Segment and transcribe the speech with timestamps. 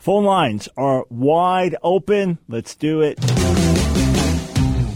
[0.00, 2.38] Phone lines are wide open.
[2.48, 3.18] Let's do it.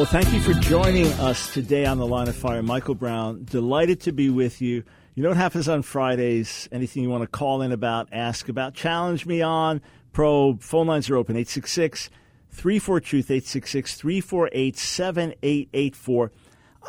[0.00, 2.62] Well, thank you for joining us today on the Line of Fire.
[2.62, 4.82] Michael Brown, delighted to be with you.
[5.14, 6.70] You know what happens on Fridays?
[6.72, 9.82] Anything you want to call in about, ask about, challenge me on,
[10.14, 10.62] probe.
[10.62, 12.08] Phone lines are open 866
[12.48, 16.32] 34 Truth, 866 348 7884.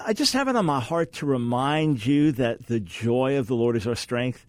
[0.05, 3.55] I just have it on my heart to remind you that the joy of the
[3.55, 4.45] Lord is our strength.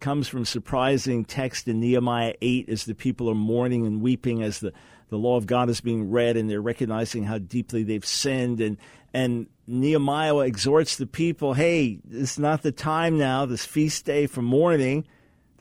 [0.00, 4.60] Comes from surprising text in Nehemiah 8 as the people are mourning and weeping as
[4.60, 4.72] the
[5.08, 8.76] the law of God is being read and they're recognizing how deeply they've sinned and
[9.14, 14.42] and Nehemiah exhorts the people, hey, it's not the time now, this feast day for
[14.42, 15.06] mourning.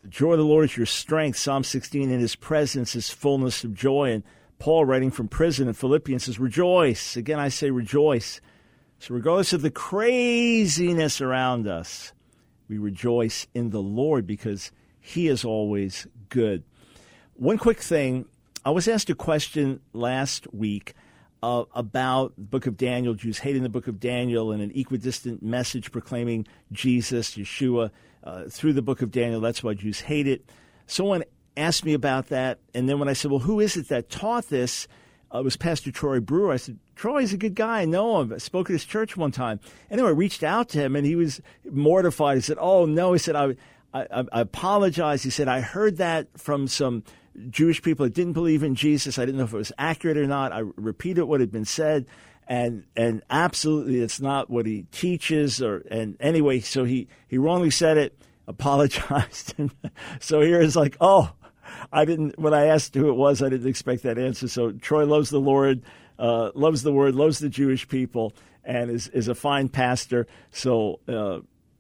[0.02, 1.38] The joy of the Lord is your strength.
[1.38, 4.12] Psalm 16, in his presence is fullness of joy.
[4.12, 4.23] And
[4.59, 7.16] Paul, writing from prison in Philippians, says, rejoice.
[7.16, 8.42] Again, I say rejoice.
[9.00, 12.14] So, regardless of the craziness around us,
[12.68, 16.64] we rejoice in the Lord because he is always good.
[17.36, 18.25] One quick thing
[18.68, 20.94] I was asked a question last week
[21.42, 25.42] uh, about the book of Daniel, Jews hating the book of Daniel, and an equidistant
[25.42, 27.92] message proclaiming Jesus, Yeshua,
[28.26, 29.40] uh, through the book of Daniel.
[29.40, 30.52] That's why Jews hate it.
[30.86, 31.24] Someone
[31.56, 34.50] asked me about that, and then when I said, Well, who is it that taught
[34.50, 34.90] this?
[35.34, 36.52] Uh, it was Pastor Troy Brewer.
[36.52, 37.84] I said, Troy's a good guy.
[37.84, 38.34] I know him.
[38.34, 39.62] I spoke at his church one time.
[39.90, 41.40] Anyway, I reached out to him, and he was
[41.72, 42.36] mortified.
[42.36, 43.14] He said, Oh, no.
[43.14, 43.56] He said, I,
[43.94, 45.24] I, I apologize.
[45.24, 47.06] He said, I heard that from some
[47.50, 49.20] Jewish people that didn't believe in Jesus.
[49.20, 50.52] I didn't know if it was accurate or not.
[50.52, 52.06] I repeated what had been said,
[52.48, 55.62] and and absolutely, it's not what he teaches.
[55.62, 58.18] Or and anyway, so he he wrongly said it.
[58.47, 59.56] Apologized.
[60.22, 61.34] so here is like, oh,
[61.92, 62.40] I didn't.
[62.40, 64.47] When I asked who it was, I didn't expect that answer.
[64.47, 65.81] So Troy loves the Lord,
[66.18, 68.34] uh, loves the Word, loves the Jewish people,
[68.64, 70.28] and is is a fine pastor.
[70.52, 71.02] So.
[71.08, 71.40] Uh,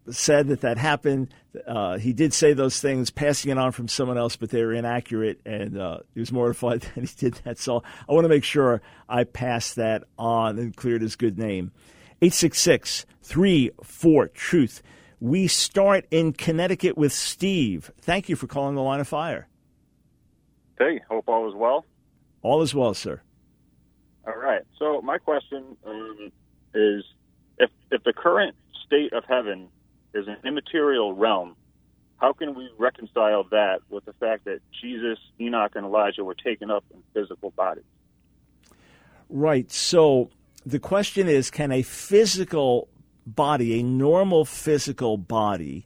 [0.09, 1.33] said that that happened.
[1.65, 4.73] Uh, he did say those things, passing it on from someone else, but they were
[4.73, 7.57] inaccurate, and uh, he was mortified that he did that.
[7.57, 11.71] So I want to make sure I pass that on and cleared his good name.
[12.21, 14.81] 866 34 Truth.
[15.19, 17.91] We start in Connecticut with Steve.
[18.01, 19.47] Thank you for calling the line of fire.
[20.77, 21.85] Hey, hope all is well.
[22.43, 23.21] All is well, sir.
[24.27, 24.61] All right.
[24.77, 26.31] So my question um,
[26.73, 27.03] is,
[27.57, 29.69] if if the current state of heaven
[30.13, 31.55] is an immaterial realm.
[32.17, 36.71] How can we reconcile that with the fact that Jesus, Enoch, and Elijah were taken
[36.71, 37.83] up in physical bodies?
[39.29, 39.71] Right.
[39.71, 40.29] So
[40.65, 42.87] the question is can a physical
[43.25, 45.85] body, a normal physical body,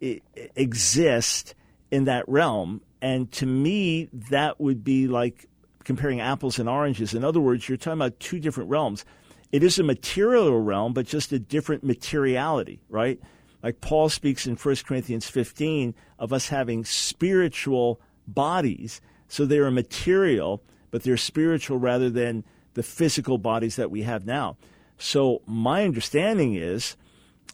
[0.00, 1.54] exist
[1.90, 2.80] in that realm?
[3.00, 5.46] And to me, that would be like
[5.84, 7.14] comparing apples and oranges.
[7.14, 9.04] In other words, you're talking about two different realms.
[9.52, 13.20] It is a material realm, but just a different materiality, right?
[13.62, 19.00] Like Paul speaks in 1 Corinthians 15 of us having spiritual bodies.
[19.28, 24.56] So they're material, but they're spiritual rather than the physical bodies that we have now.
[24.98, 26.96] So my understanding is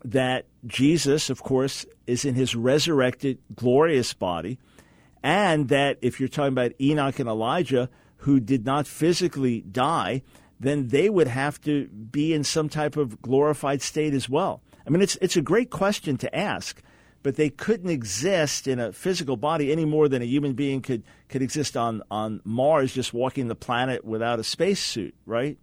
[0.04, 4.58] that Jesus, of course, is in his resurrected, glorious body,
[5.22, 10.22] and that if you're talking about Enoch and Elijah, who did not physically die,
[10.60, 14.62] then they would have to be in some type of glorified state as well.
[14.86, 16.82] I mean, it's it's a great question to ask,
[17.22, 21.02] but they couldn't exist in a physical body any more than a human being could
[21.28, 25.58] could exist on on Mars, just walking the planet without a spacesuit, right?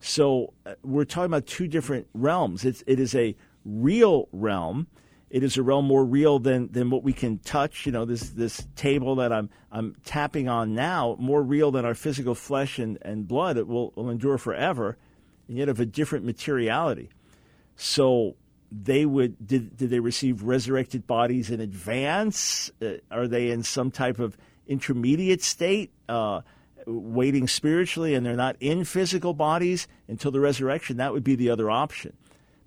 [0.00, 2.64] So uh, we're talking about two different realms.
[2.64, 4.88] It's it is a real realm.
[5.36, 7.84] It is a realm more real than, than what we can touch.
[7.84, 11.94] You know, this this table that I'm I'm tapping on now, more real than our
[11.94, 13.58] physical flesh and, and blood.
[13.58, 14.96] It will, will endure forever,
[15.46, 17.10] and yet of a different materiality.
[17.76, 18.36] So
[18.72, 22.70] they would did, did they receive resurrected bodies in advance?
[22.80, 26.40] Uh, are they in some type of intermediate state, uh,
[26.86, 30.96] waiting spiritually, and they're not in physical bodies until the resurrection?
[30.96, 32.16] That would be the other option.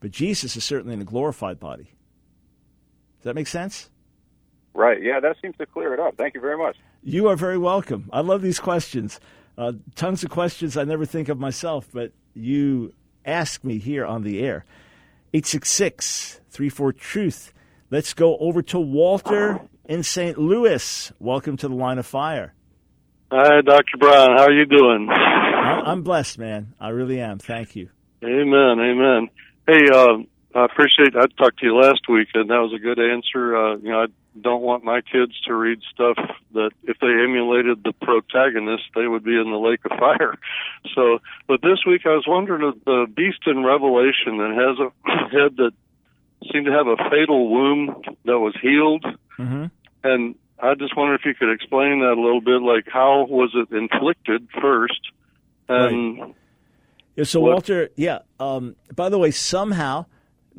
[0.01, 1.94] But Jesus is certainly in a glorified body.
[3.19, 3.89] Does that make sense?
[4.74, 5.01] Right.
[5.01, 6.16] Yeah, that seems to clear it up.
[6.18, 6.77] Thank you very much.
[7.04, 8.10] You are very welcome.
[8.13, 9.19] I love these questions.
[9.57, 12.94] Uh, tons of questions I never think of myself, but you
[13.25, 14.66] ask me here on the air.
[15.33, 17.54] 866 34 Truth.
[17.92, 20.38] Let's go over to Walter in St.
[20.38, 21.12] Louis.
[21.19, 22.54] Welcome to the line of fire.
[23.31, 23.98] Hi, Dr.
[23.98, 24.38] Brown.
[24.38, 25.10] How are you doing?
[25.10, 26.74] I'm blessed, man.
[26.80, 27.39] I really am.
[27.39, 27.89] Thank you.
[28.24, 28.80] Amen.
[28.80, 29.30] Amen.
[29.68, 30.18] Hey, uh,
[30.55, 31.15] I appreciate.
[31.15, 33.55] I talked to you last week, and that was a good answer.
[33.55, 34.07] Uh, you know, I
[34.41, 36.17] don't want my kids to read stuff
[36.53, 40.35] that if they emulated the protagonist, they would be in the lake of fire.
[40.95, 45.29] So, but this week I was wondering if the beast in Revelation that has a
[45.29, 45.71] head that
[46.51, 49.05] seemed to have a fatal wound that was healed,
[49.37, 49.65] mm-hmm.
[50.03, 52.61] and I just wonder if you could explain that a little bit.
[52.61, 54.99] Like, how was it inflicted first?
[55.67, 56.35] And right.
[57.15, 57.51] yeah, so what?
[57.51, 58.19] Walter, yeah.
[58.39, 60.05] Um, by the way, somehow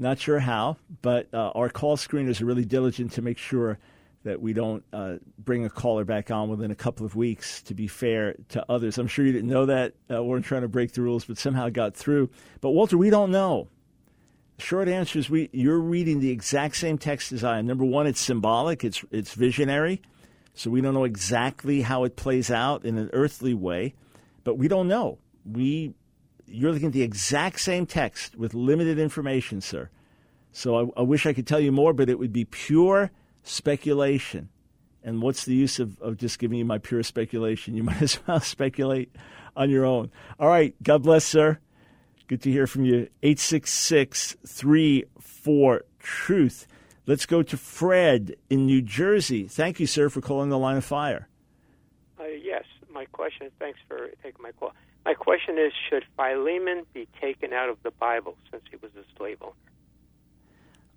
[0.01, 3.79] not sure how, but uh, our call screeners are really diligent to make sure
[4.25, 7.75] that we don't uh, bring a caller back on within a couple of weeks to
[7.75, 8.99] be fair to others.
[8.99, 9.95] I'm sure you didn't know that.
[10.11, 12.31] Uh, we're trying to break the rules, but somehow got through.
[12.61, 13.69] But Walter, we don't know.
[14.59, 17.67] Short answer is we you're reading the exact same text as I am.
[17.67, 20.03] Number one, it's symbolic, it's it's visionary.
[20.53, 23.95] So we don't know exactly how it plays out in an earthly way,
[24.45, 25.19] but we don't know.
[25.51, 25.95] We
[26.51, 29.89] you're looking at the exact same text with limited information, sir.
[30.53, 33.11] So I, I, wish I could tell you more, but it would be pure
[33.43, 34.49] speculation.
[35.03, 37.75] And what's the use of, of just giving you my pure speculation?
[37.81, 39.15] You might as well speculate
[39.57, 40.11] on your own.
[40.39, 40.75] All right.
[40.83, 41.59] God bless, sir.
[42.27, 43.09] Good to hear from you.
[43.23, 46.67] 866 34 Truth.
[47.07, 49.47] Let's go to Fred in New Jersey.
[49.49, 51.29] Thank you, sir, for calling the line of fire.
[52.19, 52.65] Uh, yes.
[52.93, 54.73] My question, thanks for taking my call.
[55.05, 59.05] My question is Should Philemon be taken out of the Bible since he was a
[59.17, 59.53] slave owner?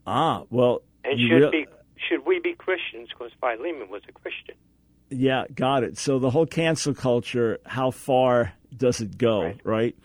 [0.05, 0.81] Ah, well.
[1.05, 1.67] And should, be,
[1.97, 4.55] should we be Christians because Philemon was a Christian?
[5.09, 5.97] Yeah, got it.
[5.97, 9.61] So the whole cancel culture, how far does it go, right?
[9.63, 9.95] right?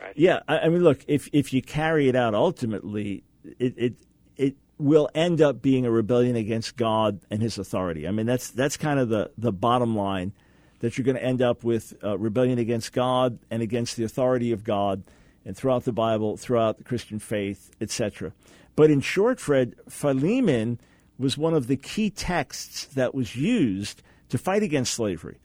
[0.00, 0.12] right.
[0.14, 3.24] Yeah, I, I, mean, look, if if you carry it out, ultimately,
[3.58, 3.94] it, it
[4.36, 8.06] it will end up being a rebellion against God and His authority.
[8.06, 10.32] I mean, that's that's kind of the the bottom line
[10.80, 14.52] that you're going to end up with uh, rebellion against God and against the authority
[14.52, 15.02] of God,
[15.44, 18.32] and throughout the Bible, throughout the Christian faith, etc.
[18.76, 20.78] But in short, Fred, Philemon
[21.18, 25.38] was one of the key texts that was used to fight against slavery.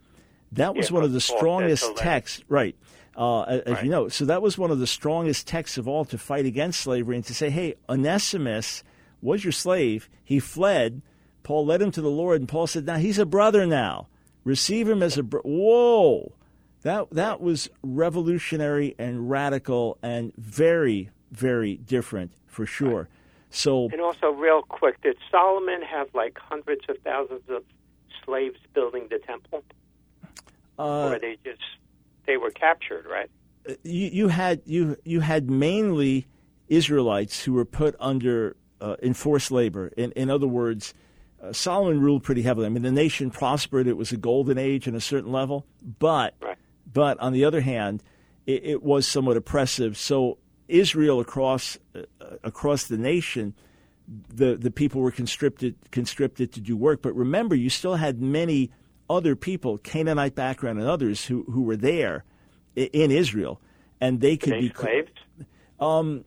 [0.52, 2.76] That was yeah, one of the strongest texts, right?
[3.16, 3.84] Uh, as right.
[3.84, 6.82] you know, so that was one of the strongest texts of all to fight against
[6.82, 8.84] slavery and to say, hey, Onesimus
[9.22, 10.10] was your slave.
[10.24, 11.02] He fled.
[11.44, 14.08] Paul led him to the Lord, and Paul said, now he's a brother now.
[14.44, 15.42] Receive him as a bro-.
[15.42, 16.34] whoa.
[16.82, 23.02] That that was revolutionary and radical and very very different for sure.
[23.02, 23.08] Right.
[23.50, 27.64] So and also real quick, did Solomon have like hundreds of thousands of
[28.26, 29.64] slaves building the temple,
[30.80, 31.62] uh, or they just
[32.26, 33.30] they were captured, right?
[33.84, 36.28] You, you had you you had mainly
[36.68, 39.92] Israelites who were put under uh, enforced labor.
[39.96, 40.94] In in other words,
[41.44, 42.66] uh, Solomon ruled pretty heavily.
[42.66, 45.66] I mean, the nation prospered; it was a golden age in a certain level.
[46.00, 46.58] But right.
[46.92, 48.04] but on the other hand,
[48.46, 49.98] it, it was somewhat oppressive.
[49.98, 50.38] So
[50.68, 52.02] Israel across uh,
[52.44, 53.54] across the nation,
[54.08, 57.02] the the people were conscripted conscripted to do work.
[57.02, 58.72] But remember, you still had many
[59.10, 62.24] other people, Canaanite background and others, who who were there
[62.76, 63.62] in Israel,
[64.00, 65.12] and they could they be slaves.
[65.80, 66.24] Um,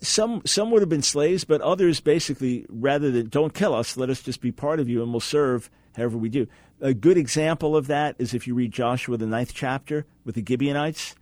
[0.00, 4.10] some some would have been slaves, but others basically rather than don't kill us, let
[4.10, 6.46] us just be part of you, and we'll serve however we do.
[6.80, 10.44] A good example of that is if you read Joshua the ninth chapter with the
[10.46, 11.14] Gibeonites.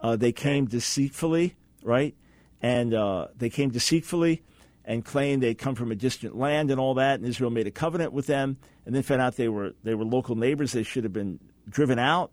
[0.00, 2.14] Uh, they came deceitfully, right?
[2.62, 4.42] And uh, they came deceitfully
[4.84, 7.20] and claimed they'd come from a distant land and all that.
[7.20, 10.04] And Israel made a covenant with them, and then found out they were they were
[10.04, 10.72] local neighbors.
[10.72, 11.38] They should have been
[11.68, 12.32] driven out.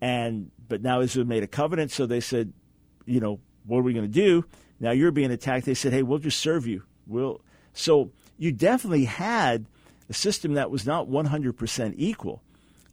[0.00, 2.52] And but now Israel made a covenant, so they said,
[3.04, 4.44] you know, what are we going to do?
[4.82, 5.64] Now you're being attacked.
[5.64, 6.82] They said, hey, we'll just serve you.
[7.06, 7.40] We'll
[7.72, 9.64] so you definitely had
[10.10, 12.42] a system that was not 100% equal.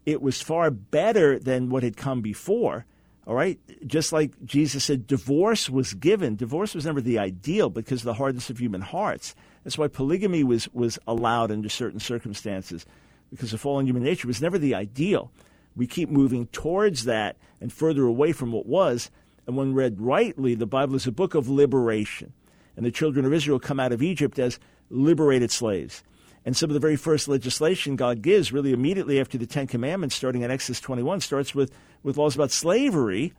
[0.05, 2.85] It was far better than what had come before
[3.29, 3.59] all right?
[3.85, 6.35] Just like Jesus said, divorce was given.
[6.35, 9.35] Divorce was never the ideal because of the hardness of human hearts.
[9.63, 12.87] That's why polygamy was, was allowed under certain circumstances
[13.29, 14.27] because of fallen human nature.
[14.27, 15.31] Was never the ideal.
[15.75, 19.11] We keep moving towards that and further away from what was.
[19.49, 22.33] And when read rightly, the Bible is a book of liberation.
[22.77, 24.59] And the children of Israel come out of Egypt as
[24.91, 26.03] liberated slaves.
[26.45, 30.13] And some of the very first legislation God gives, really immediately after the Ten Commandments,
[30.13, 31.71] starting in Exodus 21, starts with,
[32.03, 33.33] with laws about slavery.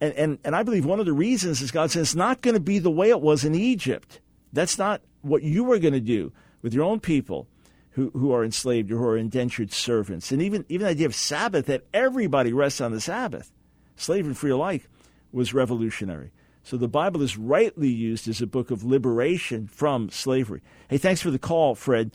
[0.00, 2.54] And, and, and I believe one of the reasons is God says it's not going
[2.54, 4.18] to be the way it was in Egypt.
[4.54, 7.48] That's not what you are going to do with your own people
[7.90, 10.32] who, who are enslaved or who are indentured servants.
[10.32, 13.52] And even, even the idea of Sabbath, that everybody rests on the Sabbath,
[13.96, 14.88] slave and free alike,
[15.32, 16.32] was revolutionary.
[16.62, 20.62] So the Bible is rightly used as a book of liberation from slavery.
[20.88, 22.12] Hey, thanks for the call, Fred.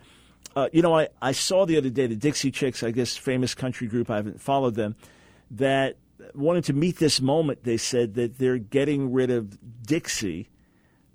[0.56, 3.54] Uh, you know, I, I saw the other day the Dixie Chicks, I guess famous
[3.54, 4.96] country group, I haven't followed them,
[5.52, 5.98] that
[6.34, 7.64] wanted to meet this moment.
[7.64, 10.50] They said that they're getting rid of Dixie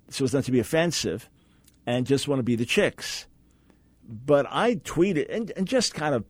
[0.09, 1.29] so as not to be offensive
[1.85, 3.27] and just want to be the chicks.
[4.07, 6.25] But I tweeted and, and just kind of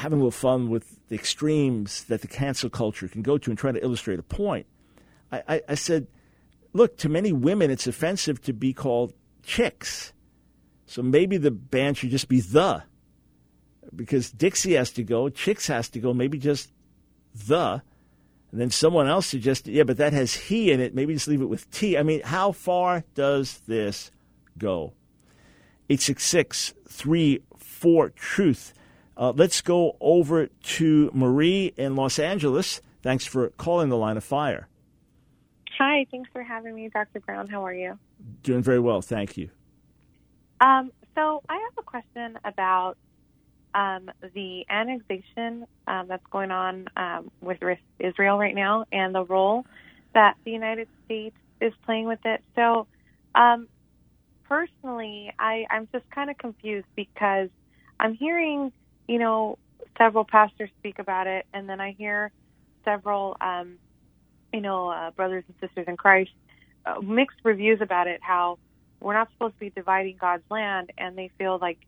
[0.00, 3.58] having a little fun with the extremes that the cancel culture can go to and
[3.58, 4.66] trying to illustrate a point.
[5.30, 6.06] I, I, I said,
[6.72, 10.12] look, to many women, it's offensive to be called chicks.
[10.86, 12.82] So maybe the band should just be the.
[13.94, 16.72] Because Dixie has to go, Chicks has to go, maybe just
[17.34, 17.82] the.
[18.52, 20.94] And then someone else suggested, yeah, but that has he in it.
[20.94, 21.96] Maybe just leave it with T.
[21.96, 24.10] I mean, how far does this
[24.58, 24.92] go?
[25.88, 28.74] 866 34 Truth.
[29.20, 32.80] Uh, let's go over to Marie in Los Angeles.
[33.02, 34.66] Thanks for calling the line of fire.
[35.78, 37.20] Hi, thanks for having me, Dr.
[37.20, 37.46] Brown.
[37.46, 37.98] How are you?
[38.42, 39.50] Doing very well, thank you.
[40.62, 42.96] Um, so I have a question about
[43.74, 47.58] um, the annexation um, that's going on um, with
[47.98, 49.66] Israel right now and the role
[50.14, 52.42] that the United States is playing with it.
[52.56, 52.86] So,
[53.34, 53.68] um,
[54.48, 57.50] personally, I, I'm just kind of confused because
[57.98, 58.72] I'm hearing,
[59.10, 59.58] you know,
[59.98, 62.30] several pastors speak about it, and then I hear
[62.84, 63.76] several, um,
[64.52, 66.30] you know, uh, brothers and sisters in Christ
[66.86, 68.20] uh, mixed reviews about it.
[68.22, 68.58] How
[69.00, 71.78] we're not supposed to be dividing God's land, and they feel like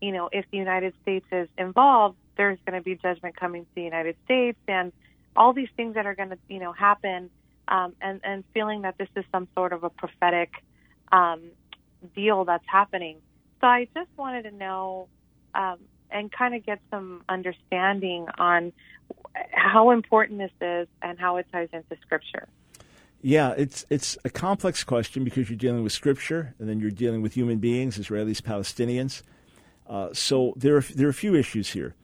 [0.00, 3.70] you know, if the United States is involved, there's going to be judgment coming to
[3.74, 4.92] the United States and
[5.34, 7.28] all these things that are going to, you know, happen,
[7.66, 10.50] um, and and feeling that this is some sort of a prophetic
[11.10, 11.42] um,
[12.14, 13.16] deal that's happening.
[13.60, 15.08] So I just wanted to know
[15.56, 15.78] um,
[16.10, 18.72] and kind of get some understanding on
[19.50, 22.48] how important this is and how it ties into Scripture.
[23.20, 27.20] Yeah, it's it's a complex question because you're dealing with Scripture and then you're dealing
[27.20, 29.22] with human beings, Israelis, Palestinians.
[29.88, 31.94] Uh, so there are, there are a few issues here.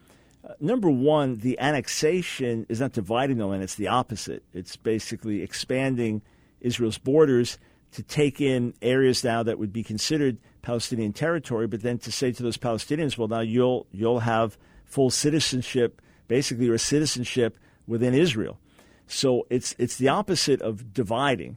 [0.44, 4.42] Uh, number one, the annexation is not dividing the land, it's the opposite.
[4.52, 6.22] It's basically expanding
[6.60, 7.58] Israel's borders
[7.94, 12.32] to take in areas now that would be considered Palestinian territory, but then to say
[12.32, 18.58] to those Palestinians, well, now you'll, you'll have full citizenship, basically, or citizenship within Israel.
[19.06, 21.56] So it's, it's the opposite of dividing.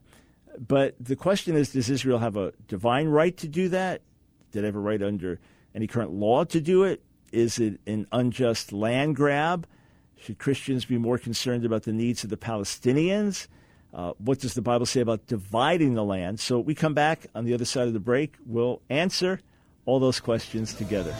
[0.59, 4.01] But the question is does Israel have a divine right to do that?
[4.51, 5.39] Did it have a right under
[5.73, 7.01] any current law to do it?
[7.31, 9.65] Is it an unjust land grab?
[10.19, 13.47] Should Christians be more concerned about the needs of the Palestinians?
[13.93, 16.39] Uh, what does the Bible say about dividing the land?
[16.39, 18.35] So we come back on the other side of the break.
[18.45, 19.39] We'll answer
[19.85, 21.15] all those questions together.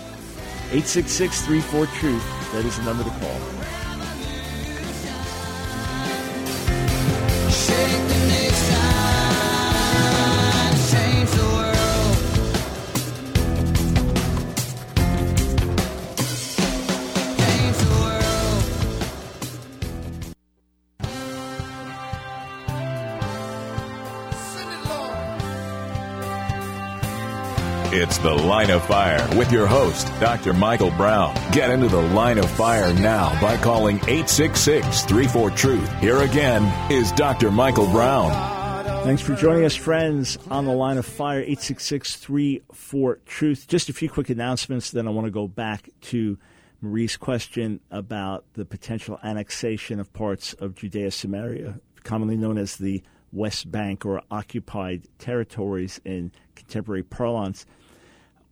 [0.72, 2.52] 866 34 Truth.
[2.52, 3.77] That is the number to call.
[28.28, 30.52] The Line of Fire with your host, Dr.
[30.52, 31.34] Michael Brown.
[31.54, 36.00] Get into the Line of Fire now by calling 866 34 Truth.
[36.02, 37.52] Here again is Dr.
[37.52, 38.34] Michael Brown.
[39.06, 43.70] Thanks for joining us, friends, on the Line of Fire, 866 34 Truth.
[43.70, 46.38] Just a few quick announcements, then I want to go back to
[46.82, 53.02] Marie's question about the potential annexation of parts of Judea Samaria, commonly known as the
[53.32, 57.66] West Bank or occupied territories in contemporary parlance.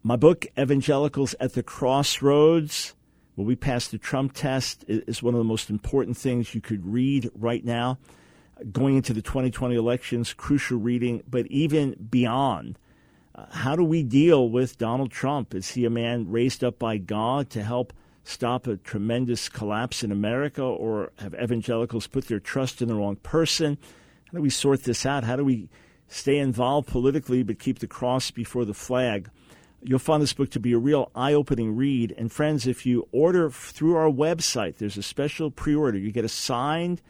[0.07, 2.93] My book, Evangelicals at the Crossroads,
[3.35, 6.85] Will we Pass the Trump test, is one of the most important things you could
[6.85, 7.97] read right now.
[8.71, 12.77] Going into the 2020 elections, crucial reading, but even beyond.
[13.33, 15.55] Uh, how do we deal with Donald Trump?
[15.55, 17.91] Is he a man raised up by God to help
[18.23, 23.15] stop a tremendous collapse in America, or have evangelicals put their trust in the wrong
[23.15, 23.79] person?
[24.25, 25.23] How do we sort this out?
[25.23, 25.67] How do we
[26.07, 29.31] stay involved politically but keep the cross before the flag?
[29.81, 32.13] You'll find this book to be a real eye opening read.
[32.17, 35.97] And friends, if you order through our website, there's a special pre order.
[35.97, 37.01] You get a signed,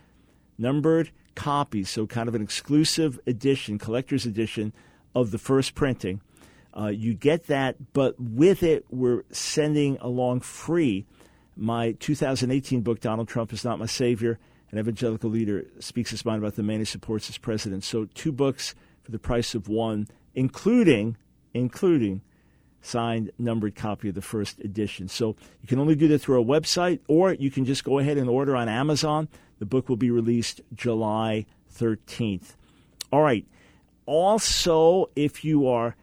[0.57, 4.73] numbered copy, so kind of an exclusive edition, collector's edition
[5.13, 6.21] of the first printing.
[6.77, 11.05] Uh, you get that, but with it, we're sending along free
[11.55, 14.39] my 2018 book, Donald Trump is Not My Savior.
[14.71, 17.83] An evangelical leader speaks his mind about the man he supports as president.
[17.83, 21.15] So, two books for the price of one, including,
[21.53, 22.21] including
[22.85, 25.07] signed, numbered copy of the first edition.
[25.07, 28.17] So you can only do that through our website, or you can just go ahead
[28.17, 29.27] and order on Amazon.
[29.59, 32.55] The book will be released July 13th.
[33.11, 33.45] All right.
[34.05, 35.95] Also, if you are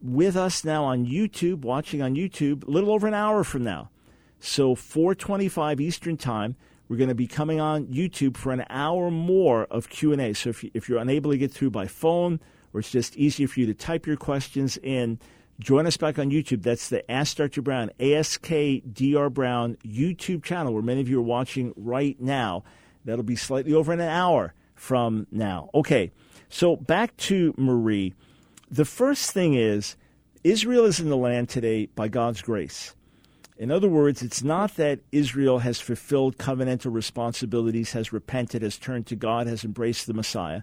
[0.00, 3.90] with us now on YouTube, watching on YouTube, a little over an hour from now.
[4.38, 6.56] So 425 Eastern Time,
[6.88, 10.34] we're going to be coming on YouTube for an hour more of Q&A.
[10.34, 12.40] So if, you, if you're unable to get through by phone
[12.72, 15.18] or it's just easier for you to type your questions in,
[15.58, 16.62] join us back on YouTube.
[16.62, 17.62] That's the Ask Dr.
[17.62, 22.64] Brown, ASKDR Brown YouTube channel where many of you are watching right now.
[23.04, 25.70] That'll be slightly over an hour from now.
[25.74, 26.10] Okay,
[26.48, 28.14] so back to Marie.
[28.70, 29.96] The first thing is
[30.42, 32.94] Israel is in the land today by God's grace.
[33.56, 39.06] In other words, it's not that Israel has fulfilled covenantal responsibilities, has repented, has turned
[39.06, 40.62] to God, has embraced the Messiah.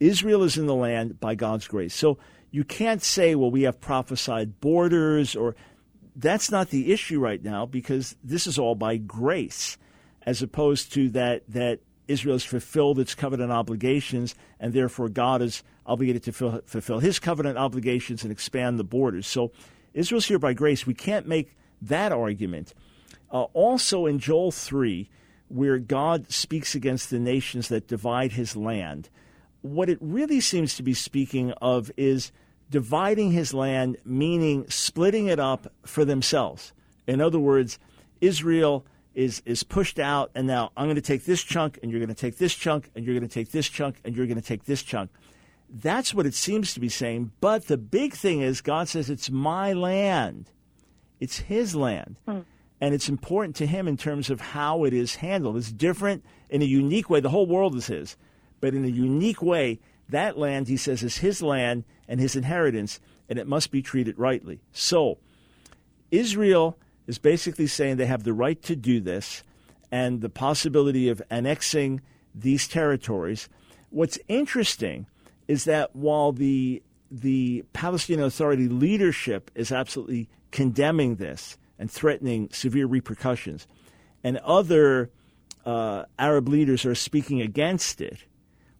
[0.00, 1.94] Israel is in the land by God's grace.
[1.94, 2.18] So
[2.52, 5.56] you can't say, well, we have prophesied borders, or
[6.14, 9.78] that's not the issue right now because this is all by grace,
[10.24, 15.62] as opposed to that, that Israel has fulfilled its covenant obligations, and therefore God is
[15.86, 19.26] obligated to fulfill his covenant obligations and expand the borders.
[19.26, 19.50] So
[19.94, 20.86] Israel's here by grace.
[20.86, 22.74] We can't make that argument.
[23.30, 25.08] Uh, also in Joel 3,
[25.48, 29.08] where God speaks against the nations that divide his land,
[29.62, 32.30] what it really seems to be speaking of is
[32.72, 36.72] dividing his land, meaning splitting it up for themselves.
[37.06, 37.78] In other words,
[38.20, 42.00] Israel is, is pushed out, and now I'm going to take this chunk, and you're
[42.00, 44.40] going to take this chunk, and you're going to take this chunk, and you're going
[44.40, 45.10] to take this chunk.
[45.68, 47.32] That's what it seems to be saying.
[47.40, 50.50] But the big thing is, God says, it's my land.
[51.20, 52.16] It's his land.
[52.26, 52.40] Hmm.
[52.80, 55.56] And it's important to him in terms of how it is handled.
[55.56, 57.20] It's different in a unique way.
[57.20, 58.16] The whole world is his.
[58.60, 59.78] But in a unique way,
[60.12, 64.18] that land, he says, is his land and his inheritance, and it must be treated
[64.18, 64.60] rightly.
[64.72, 65.18] So,
[66.10, 69.42] Israel is basically saying they have the right to do this
[69.90, 72.00] and the possibility of annexing
[72.34, 73.48] these territories.
[73.90, 75.06] What's interesting
[75.48, 82.86] is that while the the Palestinian Authority leadership is absolutely condemning this and threatening severe
[82.86, 83.66] repercussions.
[84.24, 85.10] And other
[85.66, 88.24] uh, Arab leaders are speaking against it.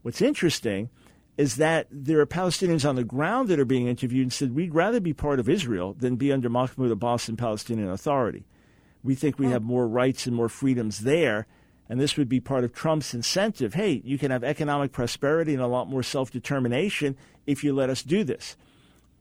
[0.00, 0.88] What's interesting
[1.36, 4.74] is that there are Palestinians on the ground that are being interviewed and said, We'd
[4.74, 8.44] rather be part of Israel than be under Mahmoud Abbas and Palestinian Authority.
[9.02, 11.46] We think we have more rights and more freedoms there.
[11.88, 13.74] And this would be part of Trump's incentive.
[13.74, 17.16] Hey, you can have economic prosperity and a lot more self determination
[17.46, 18.56] if you let us do this.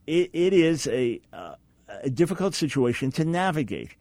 [0.05, 1.55] it, it is a, uh,
[2.03, 3.95] a difficult situation to navigate.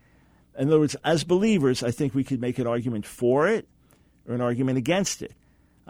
[0.59, 3.67] In other words, as believers, I think we could make an argument for it
[4.29, 5.33] or an argument against it.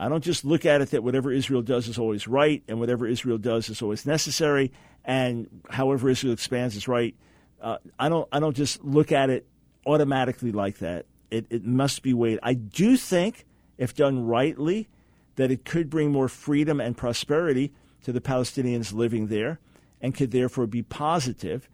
[0.00, 3.06] I don't just look at it that whatever Israel does is always right and whatever
[3.06, 4.72] Israel does is always necessary,
[5.04, 7.14] and however Israel expands is right.
[7.60, 8.26] Uh, I don't.
[8.32, 9.46] I don't just look at it
[9.84, 11.04] automatically like that.
[11.30, 12.38] It, it must be weighed.
[12.42, 13.44] I do think,
[13.76, 14.88] if done rightly,
[15.36, 17.72] that it could bring more freedom and prosperity
[18.04, 19.60] to the Palestinians living there,
[20.00, 21.68] and could therefore be positive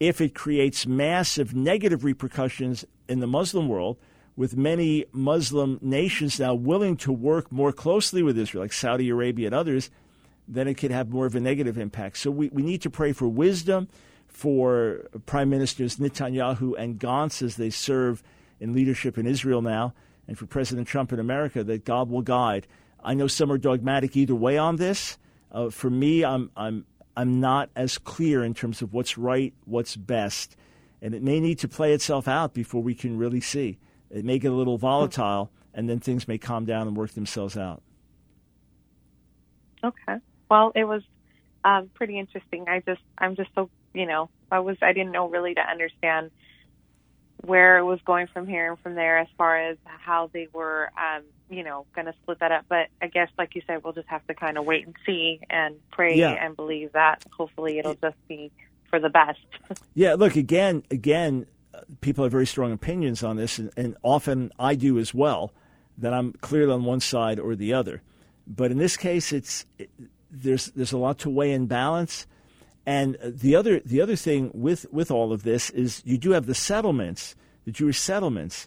[0.00, 3.96] if it creates massive negative repercussions in the Muslim world,
[4.36, 9.46] with many Muslim nations now willing to work more closely with Israel, like Saudi Arabia
[9.46, 9.90] and others,
[10.48, 12.16] then it could have more of a negative impact.
[12.18, 13.88] So we, we need to pray for wisdom
[14.26, 18.22] for Prime Ministers Netanyahu and Gantz as they serve
[18.58, 19.94] in leadership in Israel now,
[20.28, 22.66] and for President Trump in America, that God will guide.
[23.02, 25.18] I know some are dogmatic either way on this.
[25.50, 26.84] Uh, for me, I'm, I'm
[27.16, 30.56] I'm not as clear in terms of what's right, what's best.
[31.02, 33.78] And it may need to play itself out before we can really see.
[34.10, 37.56] It may get a little volatile, and then things may calm down and work themselves
[37.56, 37.82] out.
[39.82, 40.16] Okay.
[40.50, 41.02] Well, it was
[41.64, 42.66] um, pretty interesting.
[42.68, 46.30] I just, I'm just so, you know, I was, I didn't know really to understand
[47.42, 50.90] where it was going from here and from there as far as how they were,
[50.98, 52.66] um, you know, going to split that up.
[52.68, 55.40] But I guess, like you said, we'll just have to kind of wait and see
[55.48, 56.32] and pray yeah.
[56.32, 58.50] and believe that hopefully it'll just be
[58.90, 59.38] for the best.
[59.94, 60.14] yeah.
[60.14, 61.46] Look again, again,
[62.00, 65.52] people have very strong opinions on this, and, and often I do as well.
[65.98, 68.00] That I'm clearly on one side or the other.
[68.46, 69.90] But in this case, it's it,
[70.30, 72.26] there's there's a lot to weigh in balance.
[72.86, 76.46] And the other the other thing with with all of this is you do have
[76.46, 78.66] the settlements, the Jewish settlements,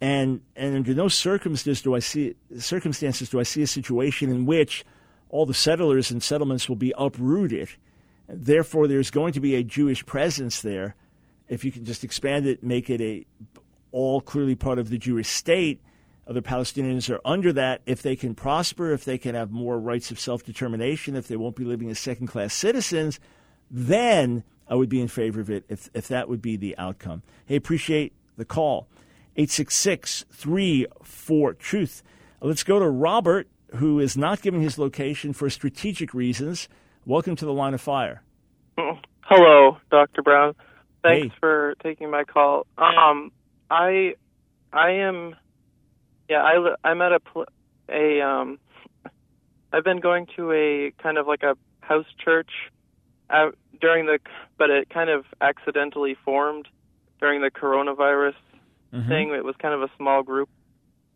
[0.00, 4.44] and and under no circumstances do I see circumstances do I see a situation in
[4.44, 4.84] which
[5.28, 7.68] all the settlers and settlements will be uprooted.
[8.28, 10.94] Therefore, there's going to be a Jewish presence there.
[11.48, 13.26] If you can just expand it, make it a
[13.92, 15.80] all clearly part of the Jewish state.
[16.26, 17.82] Other Palestinians are under that.
[17.86, 21.36] If they can prosper, if they can have more rights of self determination, if they
[21.36, 23.20] won't be living as second class citizens,
[23.70, 27.22] then I would be in favor of it if, if that would be the outcome.
[27.46, 28.88] Hey, appreciate the call.
[29.36, 32.02] 866 34 Truth.
[32.40, 36.68] Uh, let's go to Robert, who is not giving his location for strategic reasons.
[37.04, 38.22] Welcome to the line of fire.
[38.78, 40.22] Oh, Hello, Dr.
[40.22, 40.54] Brown.
[41.04, 41.38] Thanks Hey.
[41.38, 42.66] for taking my call.
[42.78, 43.30] Um,
[43.70, 44.14] I,
[44.72, 45.36] I am,
[46.28, 47.46] yeah, I, I'm at a, pl-
[47.90, 48.58] a, um,
[49.72, 52.50] I've been going to a kind of like a house church
[53.28, 54.18] uh, during the,
[54.56, 56.66] but it kind of accidentally formed
[57.20, 58.34] during the coronavirus
[58.92, 59.08] Mhm.
[59.08, 59.30] thing.
[59.30, 60.48] It was kind of a small group,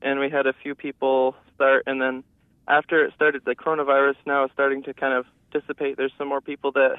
[0.03, 2.25] and we had a few people start, and then
[2.67, 5.97] after it started, the coronavirus now is starting to kind of dissipate.
[5.97, 6.97] There's some more people that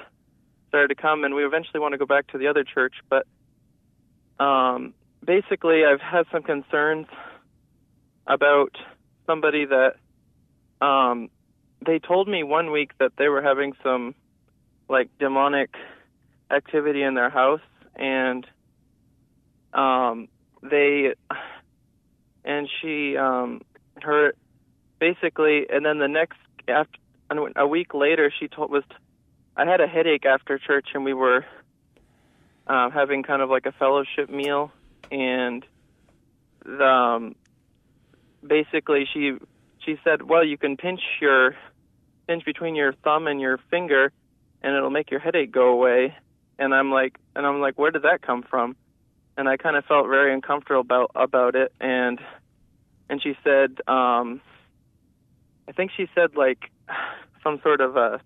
[0.70, 3.28] started to come, and we eventually want to go back to the other church, but
[4.44, 4.94] um,
[5.26, 7.08] basically, I've had some concerns
[8.26, 8.78] about
[9.26, 9.96] somebody that
[10.86, 11.30] um,
[11.86, 14.16] they told me one week that they were having some
[14.88, 15.76] like demonic
[16.50, 17.62] activity in their house,
[17.96, 18.46] and
[19.74, 20.30] um,
[20.64, 21.14] they
[22.46, 23.62] and she um,
[24.02, 24.34] her
[25.00, 26.98] basically, and then the next after
[27.56, 28.84] a week later, she told was
[29.60, 31.46] I had a headache after church, and we were
[32.66, 34.72] um, having kind of like a fellowship meal,
[35.12, 35.66] and
[36.64, 37.36] the, um,
[38.46, 39.34] basically she
[39.86, 41.58] she said, "Well, you can pinch your
[42.26, 44.14] pinch between your thumb and your finger,
[44.62, 46.16] and it'll make your headache go away."
[46.58, 48.78] And I'm like, and I'm like, where did that come from?
[49.36, 52.18] And I kind of felt very uncomfortable about about it, and
[53.10, 54.40] and she said, um,
[55.68, 56.72] I think she said like
[57.44, 58.22] some sort of a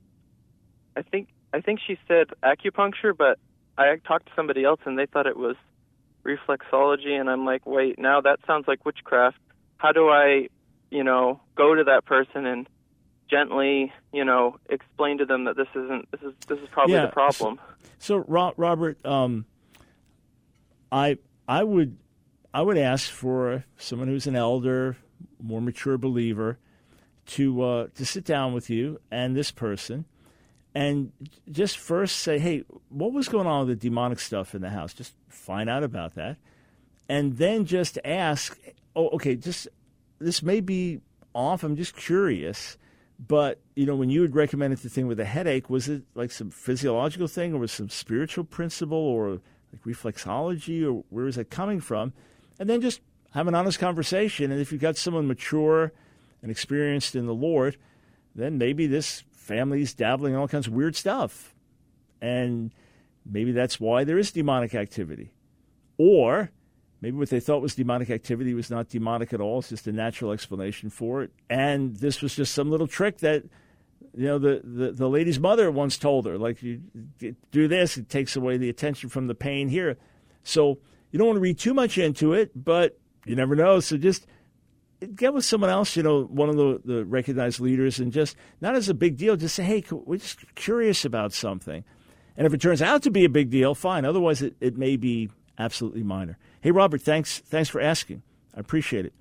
[0.96, 3.40] I think I think she said acupuncture, but
[3.78, 5.56] I talked to somebody else and they thought it was
[6.26, 9.38] reflexology, and I'm like, wait, now that sounds like witchcraft.
[9.78, 10.48] How do I,
[10.90, 12.68] you know, go to that person and
[13.30, 17.08] gently, you know, explain to them that this isn't this is this is probably Yeah,
[17.08, 17.60] the problem.
[18.00, 19.46] So, Ro- Robert, um,
[20.92, 21.98] I I would
[22.54, 24.98] I would ask for someone who's an elder,
[25.42, 26.60] more mature believer,
[27.28, 30.06] to uh, to sit down with you and this person,
[30.76, 31.12] and
[31.52, 34.94] just first say, "Hey, what was going on with the demonic stuff in the house?"
[34.94, 36.38] Just find out about that,
[37.08, 38.60] and then just ask,
[38.96, 39.68] "Oh, okay, just
[40.20, 41.02] this may be
[41.34, 41.64] off.
[41.64, 42.78] I'm just curious."
[43.26, 46.32] But you know, when you had recommended the thing with the headache, was it like
[46.32, 51.50] some physiological thing, or was some spiritual principle, or like reflexology, or where is that
[51.50, 52.14] coming from?
[52.60, 54.52] And then just have an honest conversation.
[54.52, 55.92] And if you've got someone mature
[56.42, 57.78] and experienced in the Lord,
[58.36, 61.54] then maybe this family's dabbling in all kinds of weird stuff,
[62.22, 62.72] and
[63.26, 65.32] maybe that's why there is demonic activity,
[65.98, 66.50] or
[67.04, 69.60] Maybe what they thought was demonic activity was not demonic at all.
[69.60, 71.32] It's just a natural explanation for it.
[71.50, 73.44] And this was just some little trick that,
[74.16, 76.82] you know, the, the, the lady's mother once told her, like, you
[77.52, 79.98] do this, it takes away the attention from the pain here.
[80.44, 80.80] So
[81.12, 83.82] you don't want to read too much into it, but you never know.
[83.82, 84.26] So just
[85.08, 88.76] get with someone else, you know, one of the, the recognized leaders, and just, not
[88.76, 91.84] as a big deal, just say, hey, we're just curious about something.
[92.38, 94.06] And if it turns out to be a big deal, fine.
[94.06, 96.38] Otherwise, it, it may be absolutely minor.
[96.62, 98.24] Hey, Robert, thanks, thanks for asking.
[98.56, 99.14] I appreciate it.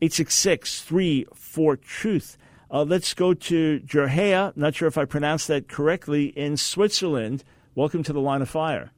[0.00, 2.38] 866 34 Truth.
[2.70, 4.56] Uh, let's go to Gerhea.
[4.56, 7.44] Not sure if I pronounced that correctly, in Switzerland.
[7.74, 8.90] Welcome to the line of fire.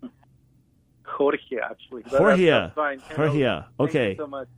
[1.04, 2.02] Jorge, actually.
[2.02, 2.46] Jorge.
[2.46, 2.98] That's, that's fine.
[3.00, 3.28] Hello.
[3.28, 3.42] Jorge.
[3.42, 4.10] Thank Okay.
[4.10, 4.48] you so much.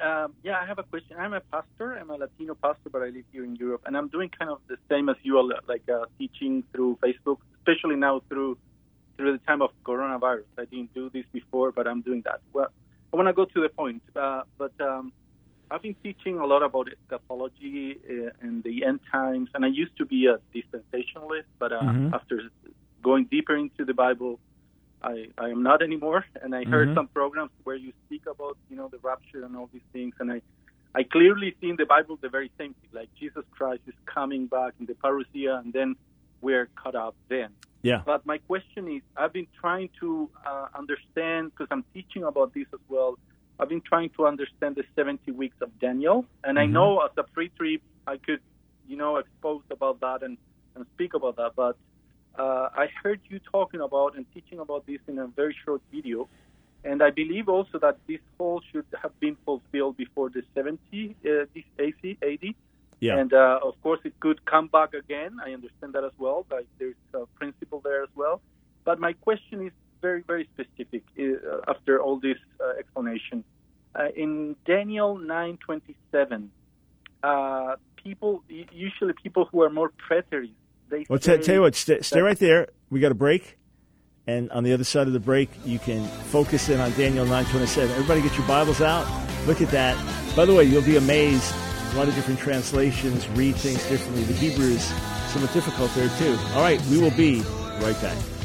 [0.00, 1.16] Um, yeah, I have a question.
[1.18, 1.94] I'm a pastor.
[1.98, 4.58] I'm a Latino pastor, but I live here in Europe, and I'm doing kind of
[4.68, 8.58] the same as you all, like uh, teaching through Facebook, especially now through
[9.16, 10.44] through the time of coronavirus.
[10.56, 12.40] I didn't do this before, but I'm doing that.
[12.52, 12.68] Well,
[13.12, 15.12] I want to go to the point, uh, but um,
[15.70, 19.96] I've been teaching a lot about eschatology uh, and the end times, and I used
[19.98, 22.14] to be a dispensationalist, but uh, Mhm.
[22.14, 22.42] after
[23.02, 24.38] going deeper into the Bible,
[25.02, 26.24] I, I am not anymore.
[26.42, 26.94] And I heard Mhm.
[26.94, 30.32] some programs where you speak about, you know, the rapture and all these things, and
[30.32, 30.42] I,
[30.94, 34.46] I clearly see in the Bible the very same thing, like Jesus Christ is coming
[34.46, 35.94] back in the parousia, and then
[36.40, 37.50] we're caught up then.
[37.82, 38.02] Yeah.
[38.04, 42.66] But my question is, I've been trying to uh, understand because I'm teaching about this
[42.72, 43.16] as well.
[43.60, 46.72] I've been trying to understand the 70 weeks of Daniel, and I Mhm.
[46.72, 48.40] know as a pre-trip I could,
[48.86, 50.38] you know, expose about that and,
[50.74, 51.52] and speak about that.
[51.56, 51.76] But
[52.38, 56.28] uh, I heard you talking about and teaching about this in a very short video,
[56.84, 60.78] and I believe also that this whole should have been fulfilled before the 70
[61.24, 62.54] uh, this AC, AD.
[63.00, 63.18] Yeah.
[63.18, 65.38] And uh, of course, it could come back again.
[65.44, 66.46] I understand that as well.
[66.50, 68.40] Like there's a principle there as well.
[68.84, 71.02] But my question is very, very specific.
[71.18, 73.44] Uh, after all this uh, explanation,
[73.94, 76.48] uh, in Daniel 9:27,
[77.22, 80.52] uh, people usually people who are more preterists,
[80.88, 82.68] they Well, t- tell you what, stay, stay right there.
[82.90, 83.58] We got a break.
[84.26, 87.90] And on the other side of the break, you can focus in on Daniel 927.
[87.92, 89.06] Everybody get your Bibles out.
[89.46, 89.96] Look at that.
[90.36, 91.54] By the way, you'll be amazed.
[91.92, 94.24] A lot of different translations read things differently.
[94.24, 94.84] The Hebrew is
[95.28, 96.36] somewhat difficult there, too.
[96.52, 97.42] All right, we will be
[97.80, 98.37] Right back.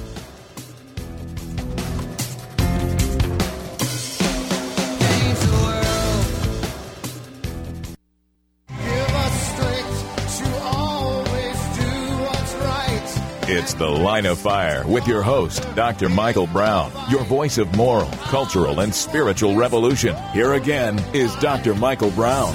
[13.56, 16.10] It's The Line of Fire with your host, Dr.
[16.10, 20.16] Michael Brown, your voice of moral, cultural, and spiritual revolution.
[20.32, 21.76] Here again is Dr.
[21.76, 22.52] Michael Brown.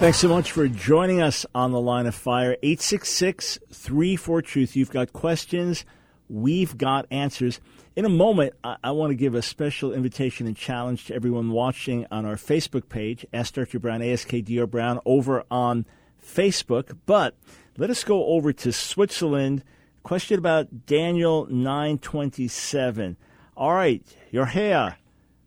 [0.00, 2.56] Thanks so much for joining us on The Line of Fire.
[2.62, 4.76] 866 34 Truth.
[4.76, 5.84] You've got questions,
[6.30, 7.60] we've got answers.
[7.94, 11.50] In a moment, I, I want to give a special invitation and challenge to everyone
[11.50, 13.78] watching on our Facebook page, Ask Dr.
[13.78, 15.84] Brown, ASKDR Brown, over on
[16.26, 16.96] Facebook.
[17.04, 17.36] But
[17.76, 19.62] let us go over to Switzerland.
[20.02, 23.16] Question about Daniel 927.
[23.56, 24.96] All right, your hair.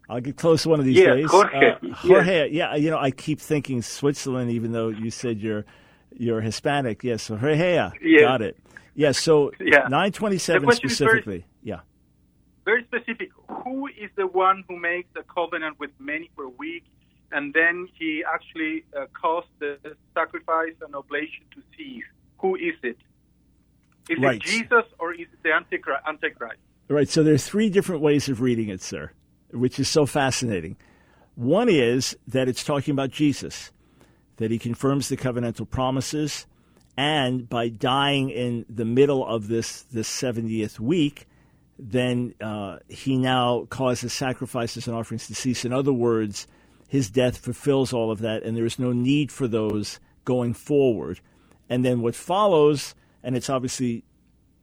[0.07, 1.29] I'll get close one of these yeah, days.
[1.29, 1.71] Jorge.
[1.71, 2.49] Uh, Jorge.
[2.51, 5.65] Yeah, you know, I keep thinking Switzerland, even though you said you're
[6.17, 7.03] you're Hispanic.
[7.03, 7.73] Yes, so Jorge.
[7.73, 7.91] Yeah.
[8.21, 8.57] Got it.
[8.93, 9.87] Yeah, so Yeah.
[9.89, 11.45] 927 The question is very- specifically.
[11.63, 11.79] yeah.
[12.63, 13.31] Very specific.
[13.63, 16.85] Who is the one who makes a covenant with many for a week,
[17.31, 19.77] and then he actually uh, caused the
[20.13, 22.03] sacrifice and oblation to cease?
[22.39, 22.97] Who is it?
[24.09, 24.35] Is Right.
[24.37, 26.03] it Jesus or is it the Antichrist?
[26.07, 26.57] Antichrist?
[26.87, 27.09] Right.
[27.09, 29.11] So there are three different ways of reading it, sir,
[29.51, 30.77] which is so fascinating.
[31.35, 33.71] One is that it's talking about Jesus,
[34.37, 36.45] that he confirms the covenantal promises,
[36.95, 41.27] and by dying in the middle of this this seventieth week,
[41.77, 45.65] then uh, he now causes sacrifices and offerings to cease.
[45.65, 46.47] In other words,
[46.87, 51.19] his death fulfills all of that, and there is no need for those going forward.
[51.69, 54.03] And then what follows, and it's obviously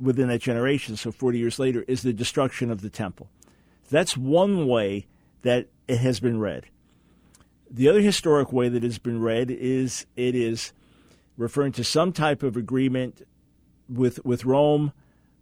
[0.00, 3.28] within that generation, so 40 years later, is the destruction of the temple.
[3.90, 5.06] That's one way
[5.42, 6.66] that it has been read.
[7.68, 10.72] The other historic way that it's been read is it is
[11.36, 13.26] referring to some type of agreement
[13.88, 14.92] with with Rome,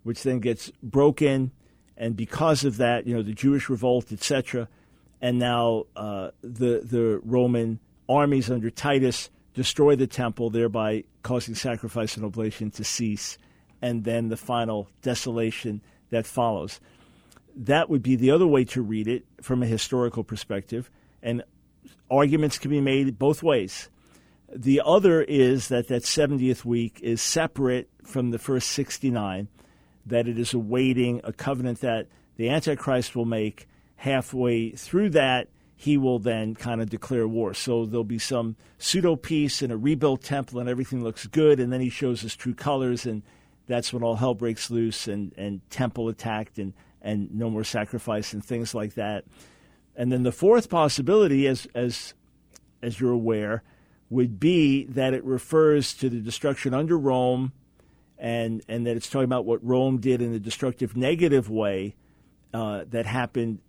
[0.03, 1.53] which then gets broken,
[1.97, 4.69] and because of that, you know, the Jewish revolt, etc.,
[5.21, 9.29] and now uh, the the Roman armies under Titus
[9.61, 13.37] destroy the temple, thereby causing sacrifice and oblation to cease,
[13.83, 16.81] and then the final desolation that follows.
[17.55, 20.91] That would be the other way to read it from a historical perspective,
[21.23, 21.43] and
[22.11, 23.91] arguments can be made both ways.
[24.51, 29.47] The other is that that 70th week is separate from the first 69,
[30.07, 33.69] that it is awaiting a covenant that the Antichrist will make.
[33.97, 35.49] Halfway through that,
[35.81, 37.55] he will then kind of declare war.
[37.55, 41.59] So there'll be some pseudo peace and a rebuilt temple, and everything looks good.
[41.59, 43.23] And then he shows his true colors, and
[43.67, 48.35] that's when all hell breaks loose, and, and temple attacked, and, and no more sacrifice,
[48.35, 49.25] and things like that.
[49.97, 52.13] And then the fourth possibility, as, as,
[52.83, 53.63] as you're aware,
[54.11, 57.53] would be that it refers to the destruction under Rome
[58.19, 61.95] and, and that it's talking about what Rome did in a destructive negative way
[62.53, 63.61] uh, that happened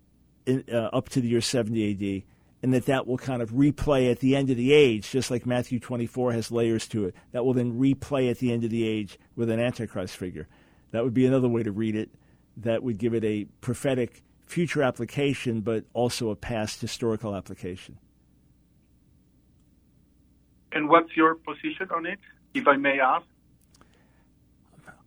[0.52, 2.24] in, uh, up to the year 70 AD,
[2.64, 5.46] and that that will kind of replay at the end of the age, just like
[5.46, 7.16] Matthew 24 has layers to it.
[7.32, 10.48] That will then replay at the end of the age with an Antichrist figure.
[10.92, 12.10] That would be another way to read it.
[12.58, 17.98] That would give it a prophetic future application, but also a past historical application.
[20.74, 22.20] And what's your position on it,
[22.54, 23.26] if I may ask?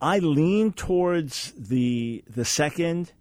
[0.00, 3.12] I lean towards the the second,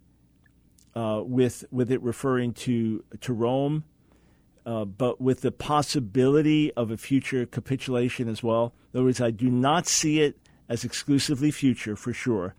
[0.96, 3.84] uh, with with it referring to to Rome,
[4.66, 8.74] uh, but with the possibility of a future capitulation as well.
[8.94, 10.38] In other words, I do not see it
[10.70, 12.56] as exclusively future for sure.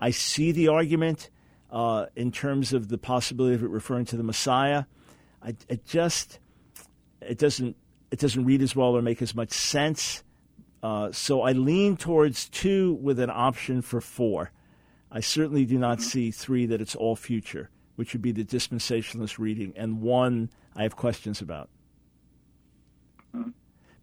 [0.00, 1.30] I see the argument
[1.70, 4.84] uh, in terms of the possibility of it referring to the Messiah.
[5.42, 6.38] I, it just
[7.20, 7.76] it doesn't
[8.10, 10.24] it doesn't read as well or make as much sense.
[10.82, 14.52] Uh, so I lean towards two with an option for four.
[15.10, 19.38] I certainly do not see three that it's all future, which would be the dispensationalist
[19.38, 21.68] reading, and one I have questions about.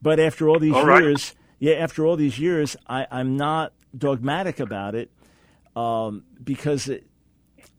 [0.01, 1.01] But after all these All right.
[1.01, 5.09] years, yeah, after all these years, I, I'm not dogmatic about it
[5.75, 7.07] um, because it,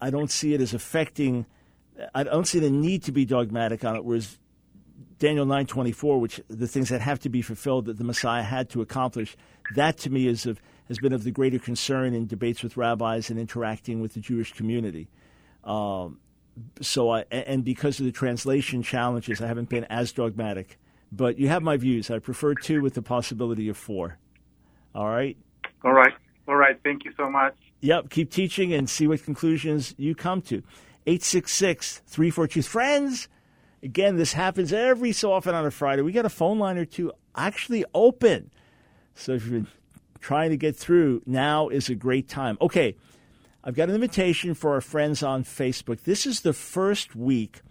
[0.01, 1.47] I don't see it as affecting.
[2.15, 4.05] I don't see the need to be dogmatic on it.
[4.05, 4.39] Whereas
[5.19, 8.43] Daniel nine twenty four, which the things that have to be fulfilled that the Messiah
[8.43, 9.37] had to accomplish,
[9.75, 13.31] that to me is of has been of the greater concern in debates with rabbis
[13.31, 15.09] and interacting with the Jewish community.
[15.65, 16.19] Um,
[16.81, 20.79] so I and because of the translation challenges, I haven't been as dogmatic.
[21.13, 22.11] But you have my views.
[22.11, 24.19] I prefer two with the possibility of four.
[24.95, 25.37] All right.
[25.85, 26.13] All right.
[26.49, 26.79] All right.
[26.83, 27.55] Thank you so much.
[27.81, 30.63] Yep, keep teaching and see what conclusions you come to.
[31.07, 33.29] 866 342 Friends,
[33.83, 36.03] again, this happens every so often on a Friday.
[36.03, 38.51] We got a phone line or two actually open.
[39.15, 39.69] So if you've been
[40.21, 42.59] trying to get through, now is a great time.
[42.61, 42.97] Okay,
[43.65, 46.03] I've got an invitation for our friends on Facebook.
[46.03, 47.63] This is the first week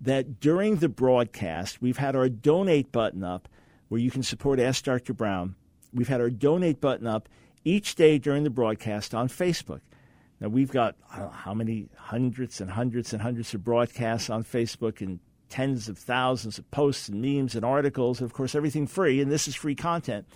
[0.00, 3.48] that during the broadcast, we've had our donate button up
[3.88, 5.14] where you can support Ask Dr.
[5.14, 5.54] Brown.
[5.92, 7.28] We've had our donate button up
[7.64, 9.80] each day during the broadcast on Facebook.
[10.40, 15.18] Now, we've got how many hundreds and hundreds and hundreds of broadcasts on Facebook and
[15.48, 18.20] tens of thousands of posts and memes and articles.
[18.20, 20.26] Of course, everything free, and this is free content.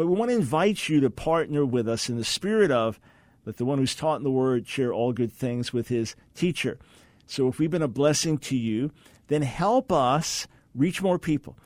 [0.00, 2.98] But we want to invite you to partner with us in the spirit of
[3.44, 6.78] let the one who's taught in the word share all good things with his teacher.
[7.26, 8.92] So if we've been a blessing to you,
[9.28, 11.58] then help us reach more people.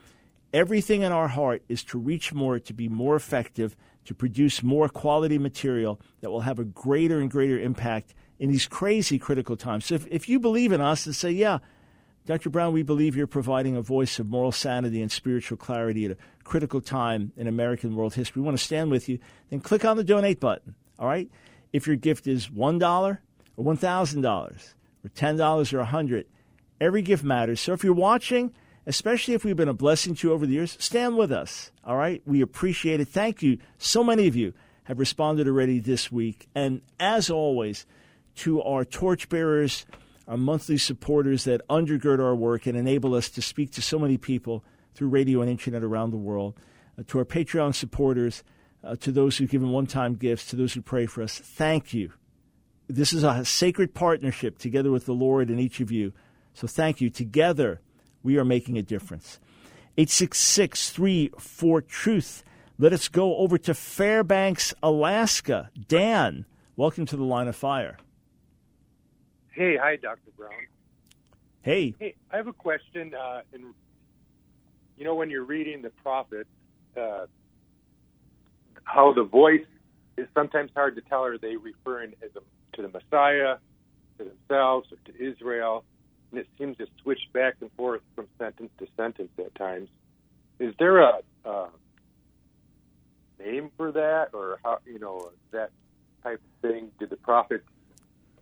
[0.52, 4.88] Everything in our heart is to reach more, to be more effective, to produce more
[4.88, 9.84] quality material that will have a greater and greater impact in these crazy critical times.
[9.84, 11.60] So if, if you believe in us and say, yeah,
[12.26, 12.48] Dr.
[12.48, 16.16] Brown, we believe you're providing a voice of moral sanity and spiritual clarity at a
[16.42, 18.40] critical time in American world history.
[18.40, 19.18] We want to stand with you.
[19.50, 20.74] Then click on the donate button.
[20.98, 21.30] All right?
[21.74, 23.18] If your gift is $1
[23.56, 24.24] or $1,000
[25.04, 26.26] or $10 or 100
[26.80, 27.60] every gift matters.
[27.60, 28.54] So if you're watching,
[28.86, 31.72] especially if we've been a blessing to you over the years, stand with us.
[31.84, 32.22] All right?
[32.24, 33.08] We appreciate it.
[33.08, 33.58] Thank you.
[33.76, 36.48] So many of you have responded already this week.
[36.54, 37.84] And as always,
[38.36, 39.84] to our torchbearers,
[40.26, 44.16] our monthly supporters that undergird our work and enable us to speak to so many
[44.16, 46.58] people through radio and internet around the world,
[46.98, 48.42] uh, to our Patreon supporters,
[48.82, 51.92] uh, to those who've given one time gifts, to those who pray for us, thank
[51.92, 52.12] you.
[52.86, 56.12] This is a sacred partnership together with the Lord and each of you.
[56.52, 57.10] So thank you.
[57.10, 57.80] Together,
[58.22, 59.40] we are making a difference.
[59.96, 62.44] 866 34 Truth.
[62.78, 65.70] Let us go over to Fairbanks, Alaska.
[65.88, 66.44] Dan,
[66.76, 67.98] welcome to the line of fire.
[69.54, 70.32] Hey, hi, Dr.
[70.36, 70.52] Brown.
[71.62, 71.94] Hey.
[71.98, 73.14] Hey, I have a question.
[73.14, 73.74] Uh, and
[74.96, 76.46] you know, when you're reading the prophet,
[77.00, 77.26] uh,
[78.84, 79.66] how the voice
[80.18, 83.56] is sometimes hard to tell are they referring as a, to the Messiah,
[84.18, 85.84] to themselves, or to Israel,
[86.32, 89.88] and it seems to switch back and forth from sentence to sentence at times.
[90.60, 91.68] Is there a, a
[93.40, 95.70] name for that, or how you know that
[96.24, 96.90] type of thing?
[96.98, 97.64] Did the prophets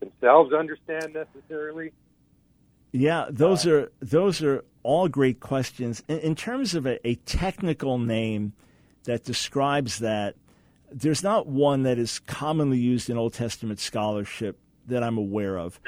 [0.03, 1.93] themselves understand necessarily?
[2.93, 6.03] Yeah, those are those are all great questions.
[6.09, 8.53] In, in terms of a, a, technical name
[9.05, 10.35] that describes that,
[10.91, 15.81] there's not one that is commonly used in Old Testament scholarship that I'm aware of.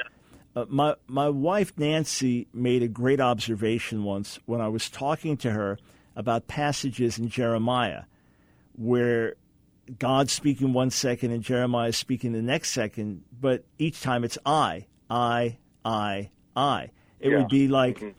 [0.56, 5.50] Uh, my my wife Nancy made a great observation once when I was talking to
[5.50, 5.78] her
[6.16, 8.04] about passages in Jeremiah
[8.76, 9.34] where
[9.98, 14.86] God's speaking one second and Jeremiah speaking the next second, but each time it's I,
[15.10, 16.90] I, I, I.
[17.20, 17.38] It yeah.
[17.38, 18.10] would be like, mm-hmm.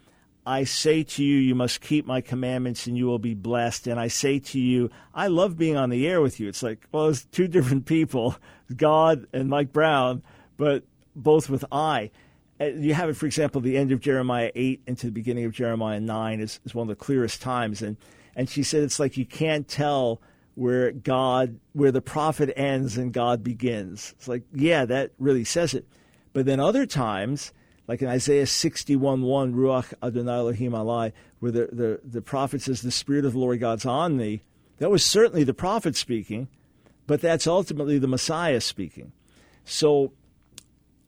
[0.46, 3.88] I say to you, you must keep my commandments and you will be blessed.
[3.88, 6.48] And I say to you, I love being on the air with you.
[6.48, 8.36] It's like, well, it's two different people,
[8.76, 10.22] God and Mike Brown,
[10.58, 10.84] but
[11.16, 12.12] both with I.
[12.60, 15.52] Uh, you have it, for example, the end of Jeremiah 8 into the beginning of
[15.52, 17.82] Jeremiah 9 is, is one of the clearest times.
[17.82, 17.98] And,
[18.36, 20.22] and she said it's like you can't tell
[20.56, 24.14] where God, where the prophet ends and God begins.
[24.18, 25.86] It's like, yeah, that really says it.
[26.34, 27.54] But then other times,
[27.88, 32.82] like in Isaiah 61 1, Ruach Adonai Elohim Alai, where the, the, the prophet says,
[32.82, 34.42] The Spirit of the Lord God's on me,
[34.80, 36.48] that was certainly the prophet speaking,
[37.06, 39.12] but that's ultimately the Messiah speaking.
[39.64, 40.14] So,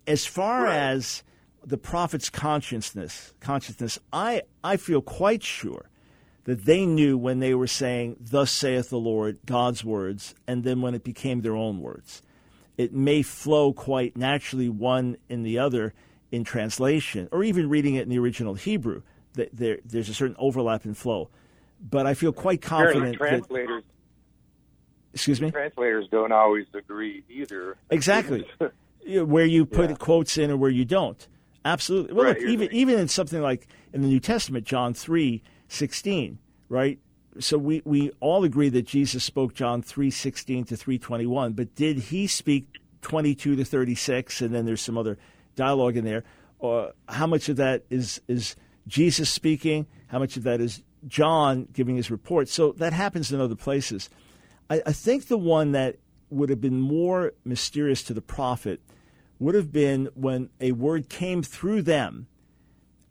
[0.05, 0.75] as far right.
[0.75, 1.23] as
[1.65, 5.89] the prophet's consciousness, consciousness, I, I feel quite sure
[6.47, 10.81] that they knew when they were saying, Thus saith the Lord, God's words, and then
[10.81, 12.21] when it became their own words.
[12.77, 15.93] It may flow quite naturally one in the other
[16.31, 19.01] in translation, or even reading it in the original Hebrew.
[19.33, 21.29] There, there's a certain overlap and flow.
[21.81, 23.17] But I feel quite confident.
[23.17, 25.51] translators, that, excuse me?
[25.51, 27.75] Translators don't always agree either.
[27.89, 28.49] Exactly.
[29.05, 29.97] where you put yeah.
[29.97, 31.27] quotes in or where you don't.
[31.65, 32.13] Absolutely.
[32.13, 36.39] Well, right, look, even, even in something like in the New Testament, John 3, 16,
[36.69, 36.99] right?
[37.39, 42.27] So we, we all agree that Jesus spoke John 3:16 to 3:21, but did he
[42.27, 45.17] speak 22 to 36 and then there's some other
[45.56, 46.23] dialogue in there?
[46.60, 48.56] Or how much of that is is
[48.87, 49.85] Jesus speaking?
[50.08, 52.50] How much of that is John giving his report?
[52.50, 54.10] So that happens in other places.
[54.69, 55.98] I, I think the one that
[56.29, 58.81] would have been more mysterious to the prophet
[59.39, 62.27] would have been when a word came through them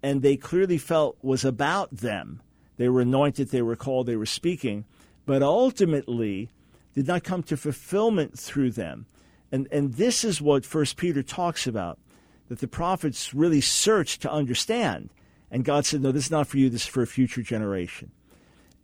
[0.02, 2.42] and they clearly felt was about them
[2.76, 4.84] they were anointed, they were called, they were speaking,
[5.24, 6.50] but ultimately
[6.94, 9.06] did not come to fulfillment through them.
[9.52, 11.98] And, and this is what First Peter talks about,
[12.48, 15.10] that the prophets really searched to understand.
[15.50, 18.10] And God said, no, this is not for you, this is for a future generation.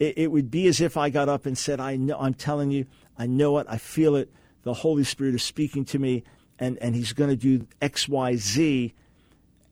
[0.03, 2.71] it, it would be as if I got up and said, I know, I'm telling
[2.71, 2.87] you,
[3.17, 4.33] I know it, I feel it,
[4.65, 6.25] the Holy Spirit is speaking to me,
[6.59, 8.95] and, and He's going to do X, Y, Z.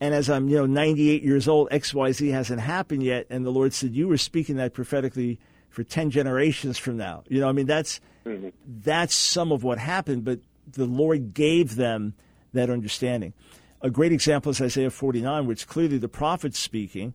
[0.01, 3.27] And as I'm, you know, 98 years old, X, Y, Z hasn't happened yet.
[3.29, 5.39] And the Lord said, You were speaking that prophetically
[5.69, 7.23] for 10 generations from now.
[7.29, 8.49] You know, I mean, that's, mm-hmm.
[8.67, 12.15] that's some of what happened, but the Lord gave them
[12.53, 13.35] that understanding.
[13.83, 17.15] A great example is Isaiah 49, which clearly the prophet's speaking,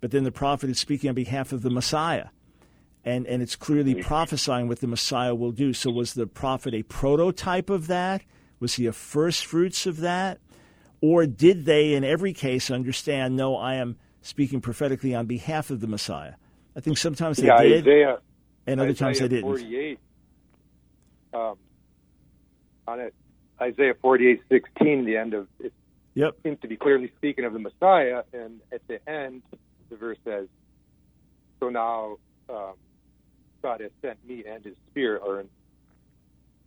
[0.00, 2.28] but then the prophet is speaking on behalf of the Messiah.
[3.04, 5.72] And, and it's clearly prophesying what the Messiah will do.
[5.72, 8.22] So, was the prophet a prototype of that?
[8.58, 10.38] Was he a first fruits of that?
[11.00, 15.80] Or did they, in every case, understand, no, I am speaking prophetically on behalf of
[15.80, 16.34] the Messiah?
[16.76, 18.18] I think sometimes they yeah, did, Isaiah,
[18.66, 19.44] and other Isaiah times they didn't.
[19.44, 19.98] 48,
[21.32, 21.56] um,
[22.86, 23.14] on it,
[23.60, 25.72] Isaiah 48, 16, the end of it
[26.14, 26.34] yep.
[26.42, 29.42] seems to be clearly speaking of the Messiah, and at the end,
[29.88, 30.48] the verse says,
[31.58, 32.16] "So now
[32.48, 32.74] um,
[33.62, 35.44] God has sent me and His Spirit." Or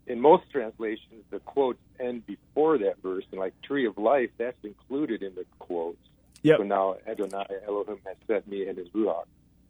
[0.08, 4.30] in, in most translations, the quotes end before that verse, and like "tree of life,"
[4.38, 5.98] that's included in the quotes.
[6.44, 6.58] Yep.
[6.60, 9.24] So now Adonai Elohim has sent me and His Ruach.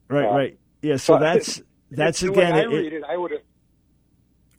[0.10, 0.58] Right, um, right.
[0.82, 1.62] Yeah, so that's
[1.92, 2.54] that's the again.
[2.54, 3.42] Way I it, read it, I would have.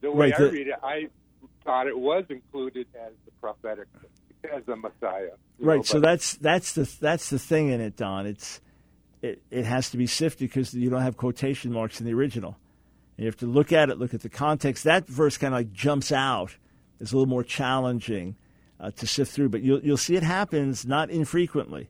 [0.00, 1.08] The way Right, I the- read it, I
[1.64, 3.88] thought it was included as the prophetic,
[4.54, 5.30] as the Messiah.
[5.58, 5.76] Right.
[5.76, 8.26] know, so that's that's the that's the thing in it, Don.
[8.26, 8.60] It's
[9.22, 12.56] it, it has to be sifted because you don't have quotation marks in the original.
[13.16, 14.84] You have to look at it, look at the context.
[14.84, 16.56] That verse kind of like jumps out.
[17.00, 18.36] It's a little more challenging
[18.80, 21.88] uh, to sift through, but you'll you'll see it happens not infrequently,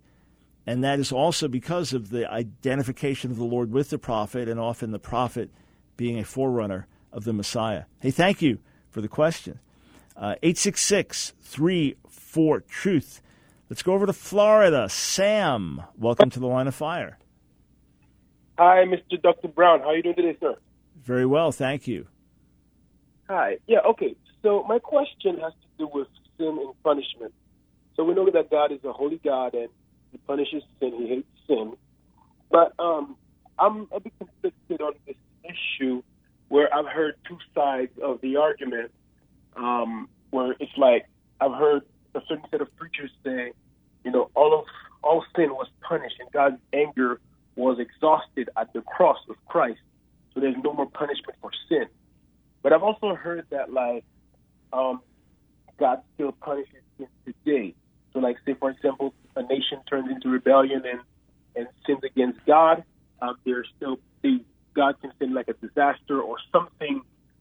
[0.66, 4.61] and that is also because of the identification of the Lord with the prophet, and
[4.61, 5.51] often the prophet
[5.97, 7.85] being a forerunner of the Messiah.
[8.01, 8.59] Hey, thank you
[8.91, 9.61] for the question.
[10.16, 13.20] Uh, 866 34 Truth.
[13.70, 14.89] Let's go over to Florida.
[14.91, 17.18] Sam, welcome to the line of fire.
[18.59, 19.20] Hi, Mr.
[19.20, 19.49] Dr.
[19.49, 19.81] Brown.
[19.81, 20.57] How are you doing today, sir?
[21.05, 22.07] Very well, thank you.
[23.29, 23.59] Hi.
[23.67, 24.17] Yeah, okay.
[24.43, 27.33] So my question has to do with sin and punishment.
[27.97, 29.69] So we know that God is a holy God and
[30.13, 31.75] he punishes sin, he hates sin.
[32.51, 33.17] But um,
[33.59, 36.03] I'm a bit conflicted on this issue
[36.49, 38.91] where I've heard two sides of the argument
[39.57, 41.07] um, where it's like
[41.41, 41.83] I've heard
[42.15, 43.53] a certain set of preachers saying,
[44.05, 44.65] you know, all of
[45.03, 47.21] all sin was punished and God's anger
[47.57, 49.81] was exhausted at the cross of Christ.
[50.35, 51.87] So there's no more punishment for sin.
[52.62, 54.05] But I've also heard that like
[54.72, 55.01] um,
[55.78, 57.74] God still punishes sin today.
[58.12, 61.01] So like say for example, a nation turns into rebellion and
[61.57, 62.82] and sins against God,
[63.22, 64.41] um, there's still the
[64.74, 67.01] God can send like a disaster or something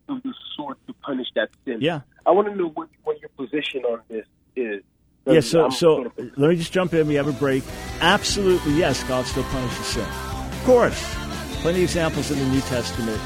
[0.09, 1.77] of the sort to punish that sin.
[1.81, 2.01] Yeah.
[2.25, 4.25] I want to know what, what your position on this
[4.55, 4.83] is.
[5.25, 7.07] Yeah, so I'm so sort of- let me just jump in.
[7.07, 7.63] We have a break.
[8.01, 10.03] Absolutely, yes, God still punishes sin.
[10.05, 11.15] Of course,
[11.63, 13.21] plenty of examples in the New Testament.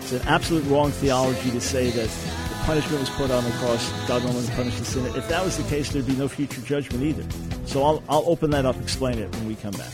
[0.00, 3.90] It's an absolute wrong theology to say that the punishment was put on the cross.
[4.06, 5.06] God no longer punishes sin.
[5.16, 7.24] If that was the case, there'd be no future judgment either.
[7.64, 9.92] So I'll I'll open that up, explain it when we come back.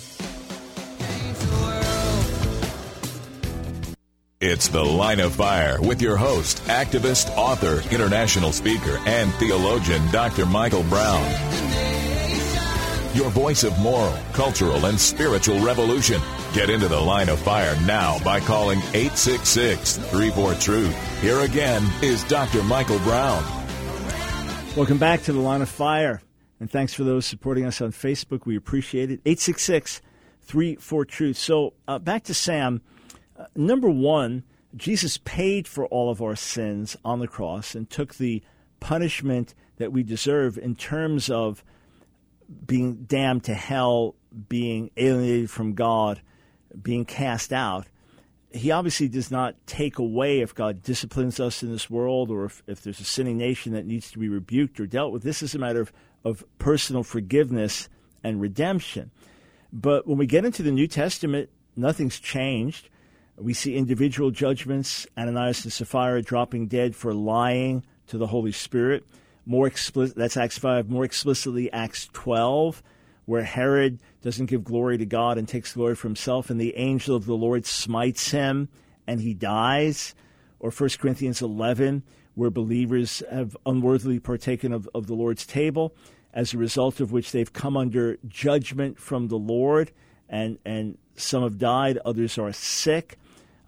[4.41, 10.47] It's The Line of Fire with your host, activist, author, international speaker, and theologian, Dr.
[10.47, 11.25] Michael Brown.
[13.15, 16.21] Your voice of moral, cultural, and spiritual revolution.
[16.55, 21.21] Get into The Line of Fire now by calling 866 34 Truth.
[21.21, 22.63] Here again is Dr.
[22.63, 23.43] Michael Brown.
[24.77, 26.23] Welcome back to the Line of Fire.
[26.61, 28.47] And thanks for those supporting us on Facebook.
[28.47, 29.21] We appreciate it.
[29.27, 30.01] 866
[30.43, 31.39] 34 Truth.
[31.39, 32.83] So uh, back to Sam.
[33.37, 34.45] Uh, number one,
[34.77, 38.45] Jesus paid for all of our sins on the cross and took the
[38.79, 41.65] punishment that we deserve in terms of
[42.65, 44.15] being damned to hell,
[44.49, 46.21] being alienated from God,
[46.83, 47.87] being cast out.
[48.51, 52.63] He obviously does not take away if God disciplines us in this world or if,
[52.67, 55.23] if there's a sinning nation that needs to be rebuked or dealt with.
[55.23, 55.93] This is a matter of,
[56.25, 57.89] of personal forgiveness
[58.23, 59.11] and redemption.
[59.73, 62.89] But when we get into the New Testament, nothing's changed.
[63.37, 69.05] We see individual judgments, Ananias and Sapphira dropping dead for lying to the Holy Spirit.
[69.45, 70.89] More explicit, that's Acts 5.
[70.89, 72.83] More explicitly, Acts 12,
[73.27, 77.17] where Herod doesn't give glory to God and takes glory for himself, and the angel
[77.17, 78.69] of the Lord smites him
[79.07, 80.15] and he dies.
[80.61, 82.03] Or 1 Corinthians 11,
[82.35, 85.95] where believers have unworthily partaken of, of the Lord's table,
[86.33, 89.93] as a result of which they've come under judgment from the Lord,
[90.29, 93.19] and, and some have died, others are sick.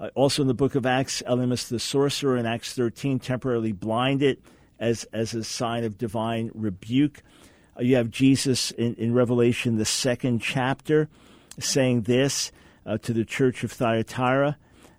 [0.01, 4.43] Uh, also in the book of Acts, Elymas the sorcerer in Acts 13 temporarily blinded
[4.79, 7.23] as, as a sign of divine rebuke.
[7.79, 11.09] Uh, you have Jesus in, in Revelation, the second chapter,
[11.59, 12.53] saying this
[12.85, 14.57] uh, to the church of Thyatira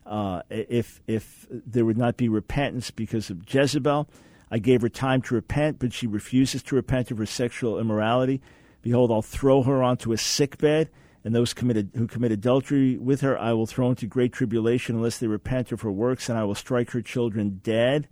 [0.07, 4.09] uh, if if there would not be repentance because of Jezebel.
[4.49, 8.41] I gave her time to repent, but she refuses to repent of her sexual immorality.
[8.81, 10.89] Behold, I'll throw her onto a sick bed,
[11.25, 15.17] and those committed, who commit adultery with her I will throw into great tribulation unless
[15.17, 18.07] they repent of her works, and I will strike her children dead.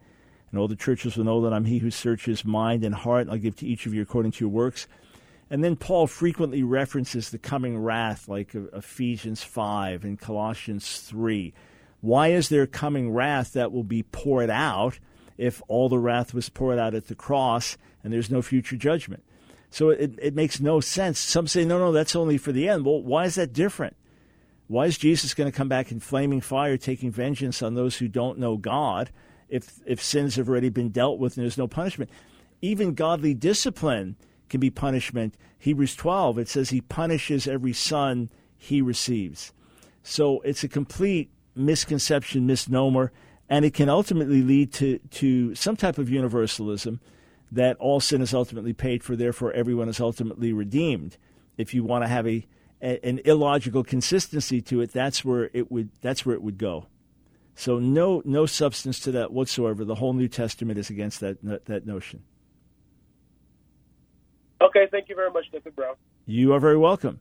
[0.55, 3.27] And all the churches will know that I'm he who searches mind and heart.
[3.29, 4.87] I'll give to each of you according to your works.
[5.49, 11.53] And then Paul frequently references the coming wrath, like Ephesians 5 and Colossians 3.
[11.99, 14.97] Why is there coming wrath that will be poured out
[15.37, 19.23] if all the wrath was poured out at the cross and there's no future judgment?
[19.69, 21.19] So it, it makes no sense.
[21.19, 22.85] Some say, no, no, that's only for the end.
[22.85, 23.97] Well, why is that different?
[24.67, 28.07] Why is Jesus going to come back in flaming fire, taking vengeance on those who
[28.07, 29.11] don't know God
[29.49, 32.09] if, if sins have already been dealt with and there's no punishment?
[32.61, 34.15] Even godly discipline
[34.49, 35.35] can be punishment.
[35.59, 39.53] Hebrews 12, it says he punishes every son he receives.
[40.03, 43.11] So it's a complete misconception, misnomer,
[43.49, 46.99] and it can ultimately lead to, to some type of universalism
[47.51, 51.17] that all sin is ultimately paid for, therefore everyone is ultimately redeemed.
[51.57, 52.45] If you want to have a,
[52.81, 56.87] a, an illogical consistency to it, that's where it would that's where it would go.
[57.55, 59.85] So no no substance to that whatsoever.
[59.85, 62.23] The whole New Testament is against that that notion.
[64.61, 65.71] Okay, thank you very much, Dr.
[65.71, 65.95] Brown.
[66.25, 67.19] You are very welcome.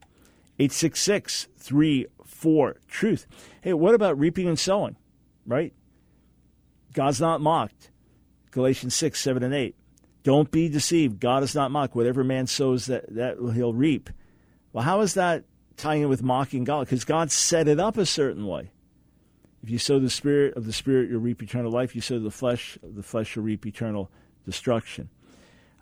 [0.58, 3.26] 866 34 Truth.
[3.60, 4.96] Hey, what about reaping and sowing?
[5.46, 5.72] Right?
[6.92, 7.90] God's not mocked.
[8.52, 9.74] Galatians 6, 7, and 8.
[10.22, 11.18] Don't be deceived.
[11.18, 11.96] God is not mocked.
[11.96, 14.10] Whatever man sows, that, that he'll reap.
[14.72, 15.44] Well, how is that
[15.76, 16.86] tying in with mocking God?
[16.86, 18.70] Because God set it up a certain way.
[19.64, 21.94] If you sow the spirit of the spirit, you'll reap eternal life.
[21.94, 24.10] You sow the flesh of the flesh, you'll reap eternal
[24.44, 25.08] destruction.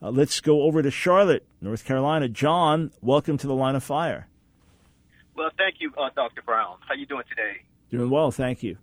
[0.00, 2.28] Uh, let's go over to Charlotte, North Carolina.
[2.28, 4.28] John, welcome to the line of fire.
[5.34, 6.42] Well, thank you, uh, Dr.
[6.42, 6.76] Brown.
[6.86, 7.62] How are you doing today?
[7.90, 8.78] Doing well, thank you.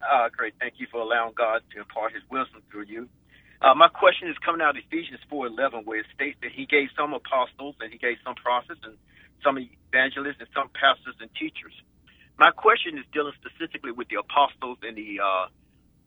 [0.00, 0.54] Uh, great.
[0.60, 3.08] Thank you for allowing God to impart His wisdom through you.
[3.60, 6.90] Uh, my question is coming out of Ephesians 4:11, where it states that He gave
[6.96, 8.94] some apostles, and He gave some prophets, and
[9.42, 11.74] some evangelists, and some pastors and teachers.
[12.38, 15.46] My question is dealing specifically with the apostles and the uh,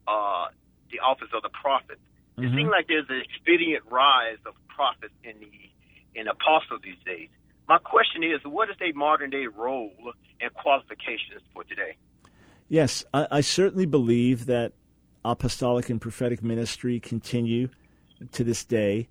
[0.09, 0.47] uh,
[0.91, 1.99] the office of the prophet.
[2.37, 2.43] Mm-hmm.
[2.43, 7.29] It seems like there's an expedient rise of prophets in the in apostles these days.
[7.67, 9.91] My question is, what is their modern day role
[10.39, 11.95] and qualifications for today?
[12.67, 14.73] Yes, I, I certainly believe that
[15.23, 17.69] apostolic and prophetic ministry continue
[18.31, 19.07] to this day,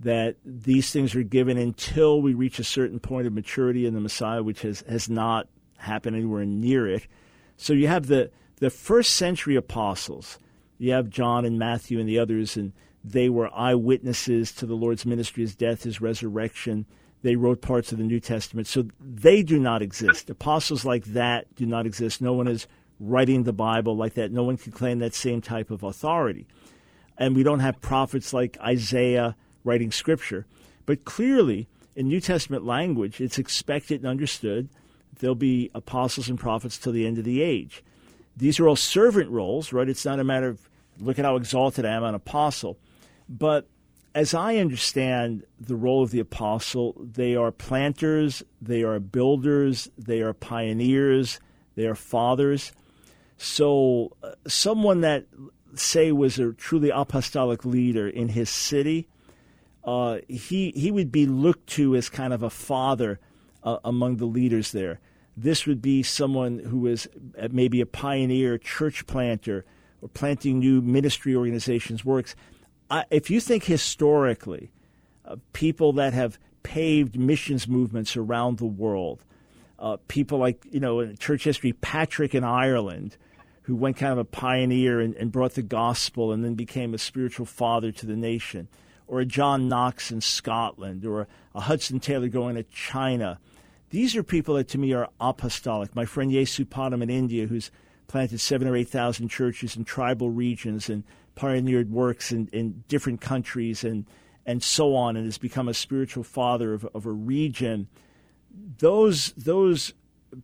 [0.00, 4.00] that these things are given until we reach a certain point of maturity in the
[4.00, 7.06] Messiah, which has, has not happened anywhere near it.
[7.56, 10.38] So you have the, the first century apostles,
[10.78, 12.72] you have John and Matthew and the others, and
[13.04, 16.86] they were eyewitnesses to the Lord's ministry, his death, his resurrection.
[17.22, 18.66] They wrote parts of the New Testament.
[18.66, 20.30] So they do not exist.
[20.30, 22.20] Apostles like that do not exist.
[22.20, 22.66] No one is
[22.98, 24.32] writing the Bible like that.
[24.32, 26.46] No one can claim that same type of authority.
[27.16, 30.46] And we don't have prophets like Isaiah writing scripture.
[30.86, 34.68] But clearly, in New Testament language, it's expected and understood
[35.18, 37.82] there'll be apostles and prophets till the end of the age.
[38.36, 39.88] These are all servant roles, right?
[39.88, 40.68] It's not a matter of
[41.00, 42.78] look at how exalted I am, an apostle.
[43.28, 43.68] But
[44.14, 50.20] as I understand the role of the apostle, they are planters, they are builders, they
[50.20, 51.40] are pioneers,
[51.74, 52.72] they are fathers.
[53.36, 55.26] So, uh, someone that,
[55.74, 59.08] say, was a truly apostolic leader in his city,
[59.84, 63.18] uh, he, he would be looked to as kind of a father
[63.64, 65.00] uh, among the leaders there.
[65.36, 67.08] This would be someone who was
[67.38, 69.64] uh, maybe a pioneer, church planter,
[70.00, 72.36] or planting new ministry organizations works.
[72.90, 74.70] I, if you think historically,
[75.24, 79.24] uh, people that have paved missions movements around the world,
[79.78, 83.16] uh, people like, you know, in church history, Patrick in Ireland,
[83.62, 86.98] who went kind of a pioneer and, and brought the gospel and then became a
[86.98, 88.68] spiritual father to the nation,
[89.06, 93.40] or a John Knox in Scotland, or a, a Hudson Taylor going to China.
[93.94, 95.94] These are people that to me are apostolic.
[95.94, 97.70] My friend Yesupadam in India, who's
[98.08, 101.04] planted seven or eight thousand churches in tribal regions and
[101.36, 104.04] pioneered works in, in different countries and
[104.46, 107.86] and so on, and has become a spiritual father of, of a region
[108.80, 109.94] those those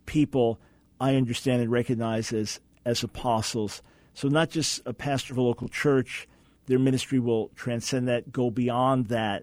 [0.07, 0.61] people
[1.01, 3.83] I understand and recognize as as apostles.
[4.15, 6.29] So not just a pastor of a local church,
[6.67, 9.43] their ministry will transcend that, go beyond that,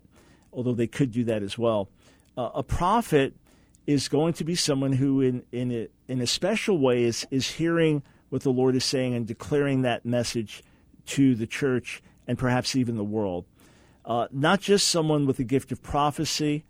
[0.54, 1.90] although they could do that as well.
[2.38, 3.34] Uh, a prophet
[3.88, 7.52] is going to be someone who, in in a, in a special way, is is
[7.54, 10.64] hearing what the Lord is saying and declaring that message
[11.08, 13.46] to the church and perhaps even the world.
[14.06, 16.66] Uh, not just someone with the gift of prophecy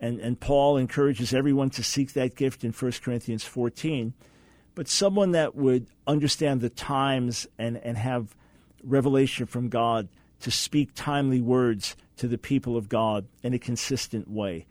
[0.00, 4.14] and, and Paul encourages everyone to seek that gift in 1 Corinthians 14.
[4.74, 8.34] but someone that would understand the times and, and have
[8.82, 10.08] revelation from God
[10.40, 14.66] to speak timely words to the people of God in a consistent way.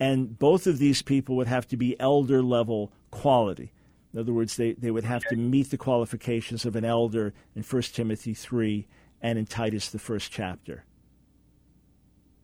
[0.00, 3.72] And both of these people would have to be elder level quality.
[4.12, 7.62] In other words, they, they would have to meet the qualifications of an elder in
[7.62, 8.86] 1 Timothy 3
[9.20, 10.84] and in Titus, the first chapter.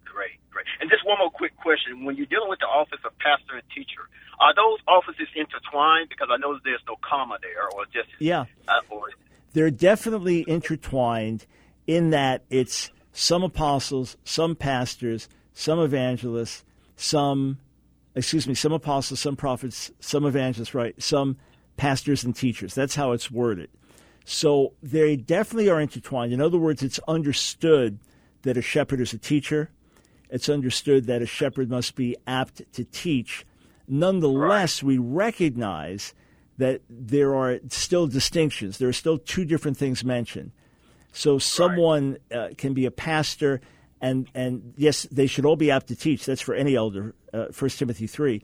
[0.04, 0.66] Great, great.
[0.80, 2.04] And just one more quick question.
[2.04, 4.08] When you're dealing with the office of pastor and teacher,
[4.40, 6.08] are those offices intertwined?
[6.08, 9.10] Because I know there's no comma there, or just yeah, uh, or
[9.52, 11.46] they're definitely intertwined
[11.86, 16.64] in that it's some apostles, some pastors, some evangelists,
[17.00, 17.58] some
[18.14, 21.00] excuse me, some apostles, some prophets, some evangelists, right?
[21.00, 21.36] Some
[21.76, 22.74] pastors and teachers.
[22.74, 23.70] That's how it's worded.
[24.24, 26.32] So they definitely are intertwined.
[26.32, 28.00] In other words, it's understood
[28.42, 29.70] that a shepherd is a teacher.
[30.28, 33.46] It's understood that a shepherd must be apt to teach
[33.90, 34.86] Nonetheless, right.
[34.86, 36.14] we recognize
[36.58, 38.78] that there are still distinctions.
[38.78, 40.52] There are still two different things mentioned.
[41.12, 42.38] So someone right.
[42.38, 43.60] uh, can be a pastor,
[44.00, 46.26] and and yes, they should all be apt to teach.
[46.26, 47.14] That's for any elder.
[47.32, 48.42] Uh, First uh, Timothy three,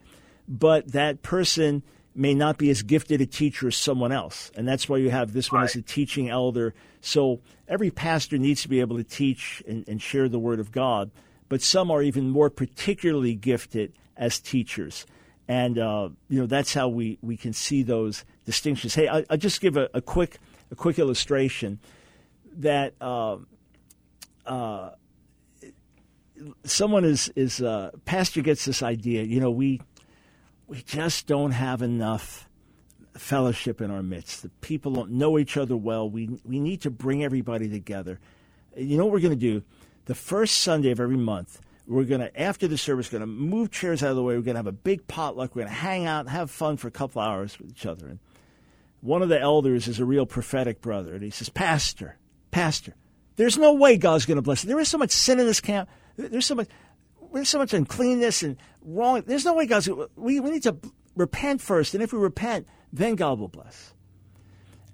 [0.49, 1.83] but that person
[2.15, 5.33] may not be as gifted a teacher as someone else, and that's why you have
[5.33, 6.75] this one as a teaching elder.
[7.01, 10.73] So every pastor needs to be able to teach and, and share the word of
[10.73, 11.11] God,
[11.49, 15.07] but some are even more particularly gifted as teachers
[15.49, 18.95] and uh, you know that's how we, we can see those distinctions.
[18.95, 20.39] Hey, I, will just give a, a, quick
[20.71, 21.79] a quick illustration
[22.59, 23.37] that uh,
[24.45, 24.91] uh,
[26.64, 29.22] someone is is uh, pastor gets this idea.
[29.22, 29.80] You know, we
[30.66, 32.49] we just don't have enough
[33.14, 34.43] fellowship in our midst.
[34.43, 36.09] The people don't know each other well.
[36.09, 38.20] We we need to bring everybody together.
[38.76, 39.62] You know what we're going to do?
[40.05, 43.70] The first Sunday of every month, we're going to, after the service, going to move
[43.70, 44.34] chairs out of the way.
[44.34, 45.55] We're going to have a big potluck.
[45.55, 48.07] We're going to hang out and have fun for a couple hours with each other.
[48.07, 48.18] And
[49.01, 51.14] one of the elders is a real prophetic brother.
[51.14, 52.18] And he says, Pastor,
[52.51, 52.95] Pastor,
[53.37, 54.68] there's no way God's going to bless you.
[54.68, 55.89] There is so much sin in this camp.
[56.17, 56.69] There's so much,
[57.33, 59.23] there's so much uncleanness and wrong.
[59.27, 60.77] There's no way God's we, we need to
[61.14, 61.95] repent first.
[61.95, 63.95] And if we repent, then God will bless.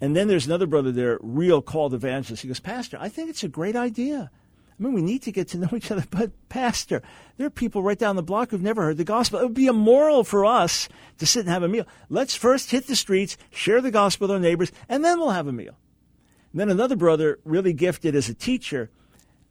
[0.00, 2.42] And then there's another brother there, real called evangelist.
[2.42, 4.30] He goes, Pastor, I think it's a great idea.
[4.78, 6.04] I mean, we need to get to know each other.
[6.10, 7.02] But, Pastor,
[7.36, 9.38] there are people right down the block who've never heard the gospel.
[9.38, 11.86] It would be immoral for us to sit and have a meal.
[12.08, 15.46] Let's first hit the streets, share the gospel with our neighbors, and then we'll have
[15.46, 15.76] a meal.
[16.50, 18.90] And then another brother, really gifted as a teacher,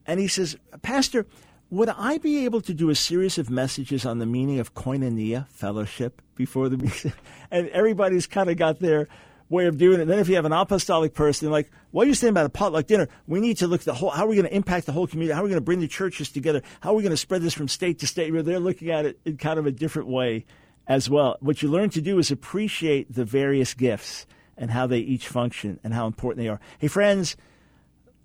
[0.05, 1.25] and he says, Pastor,
[1.71, 5.47] would I be able to do a series of messages on the meaning of koinonia,
[5.47, 7.13] fellowship, before the?
[7.51, 9.07] And everybody's kind of got their
[9.49, 10.01] way of doing it.
[10.03, 12.49] And then if you have an apostolic person, like, what are you saying about a
[12.49, 13.07] potluck dinner?
[13.27, 15.07] We need to look at the whole, how are we going to impact the whole
[15.07, 15.33] community?
[15.33, 16.61] How are we going to bring the churches together?
[16.81, 18.31] How are we going to spread this from state to state?
[18.31, 20.45] They're looking at it in kind of a different way
[20.87, 21.37] as well.
[21.39, 24.25] What you learn to do is appreciate the various gifts
[24.57, 26.59] and how they each function and how important they are.
[26.79, 27.35] Hey, friends,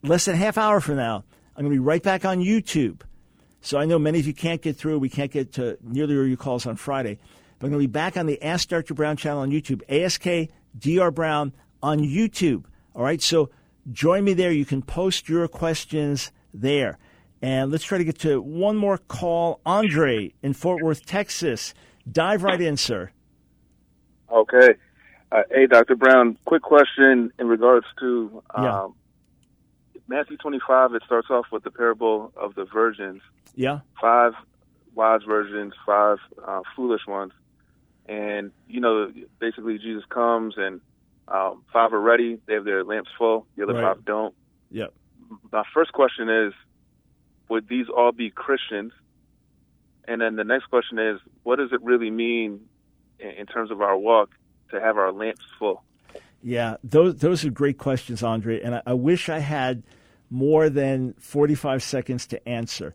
[0.03, 1.24] less than half hour from now,
[1.57, 3.03] I'm going to be right back on YouTube.
[3.66, 5.00] So I know many of you can't get through.
[5.00, 7.18] We can't get to nearly all your calls on Friday.
[7.58, 8.94] But I'm going to be back on the Ask Dr.
[8.94, 11.10] Brown channel on YouTube, ASK Dr.
[11.10, 11.52] Brown
[11.82, 12.66] on YouTube.
[12.94, 13.50] All right, so
[13.90, 14.52] join me there.
[14.52, 16.96] You can post your questions there.
[17.42, 19.60] And let's try to get to one more call.
[19.66, 21.74] Andre in Fort Worth, Texas.
[22.10, 23.10] Dive right in, sir.
[24.30, 24.76] Okay.
[25.32, 25.96] Uh, hey, Dr.
[25.96, 28.94] Brown, quick question in regards to um.
[30.09, 30.94] Matthew 25.
[30.94, 33.22] It starts off with the parable of the virgins.
[33.54, 33.80] Yeah.
[34.00, 34.32] Five
[34.94, 37.32] wise virgins, five uh, foolish ones
[38.09, 40.80] and you know, basically Jesus comes and
[41.28, 43.46] um, five are ready; they have their lamps full.
[43.57, 43.96] The other right.
[43.96, 44.34] five don't.
[44.70, 44.86] Yeah.
[45.50, 46.52] My first question is,
[47.48, 48.92] would these all be Christians?
[50.07, 52.61] And then the next question is, what does it really mean
[53.18, 54.30] in, in terms of our walk
[54.70, 55.82] to have our lamps full?
[56.42, 59.82] Yeah, those those are great questions, Andre, and I, I wish I had
[60.30, 62.94] more than forty five seconds to answer.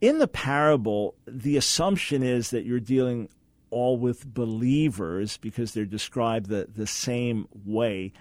[0.00, 3.28] In the parable, the assumption is that you're dealing
[3.70, 8.12] all with believers because they're described the, the same way.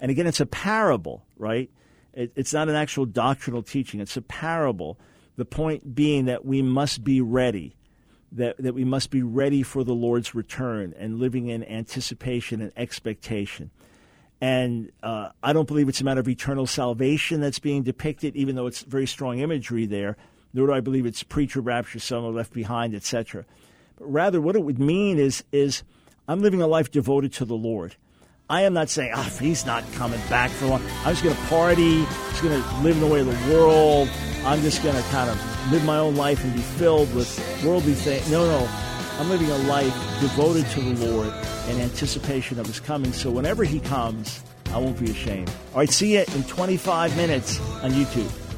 [0.00, 1.70] And again, it's a parable, right?
[2.12, 4.98] It, it's not an actual doctrinal teaching, it's a parable.
[5.36, 7.74] The point being that we must be ready,
[8.32, 12.72] that, that we must be ready for the Lord's return and living in anticipation and
[12.76, 13.70] expectation.
[14.40, 18.56] And uh, I don't believe it's a matter of eternal salvation that's being depicted, even
[18.56, 20.16] though it's very strong imagery there.
[20.54, 23.44] Nor do I believe it's pre-trib rapture, some are left behind, etc.
[23.96, 25.82] But rather, what it would mean is, is
[26.26, 27.96] I'm living a life devoted to the Lord.
[28.48, 30.82] I am not saying, oh, he's not coming back for long.
[31.04, 33.54] I'm just going to party, I'm just going to live in the way of the
[33.54, 34.08] world.
[34.44, 37.94] I'm just going to kind of live my own life and be filled with worldly
[37.94, 38.28] things.
[38.28, 38.89] No, no.
[39.20, 39.92] I'm living a life
[40.22, 41.28] devoted to the Lord
[41.68, 43.12] in anticipation of his coming.
[43.12, 44.42] So whenever he comes,
[44.72, 45.50] I won't be ashamed.
[45.74, 48.49] All right, see you in 25 minutes on YouTube.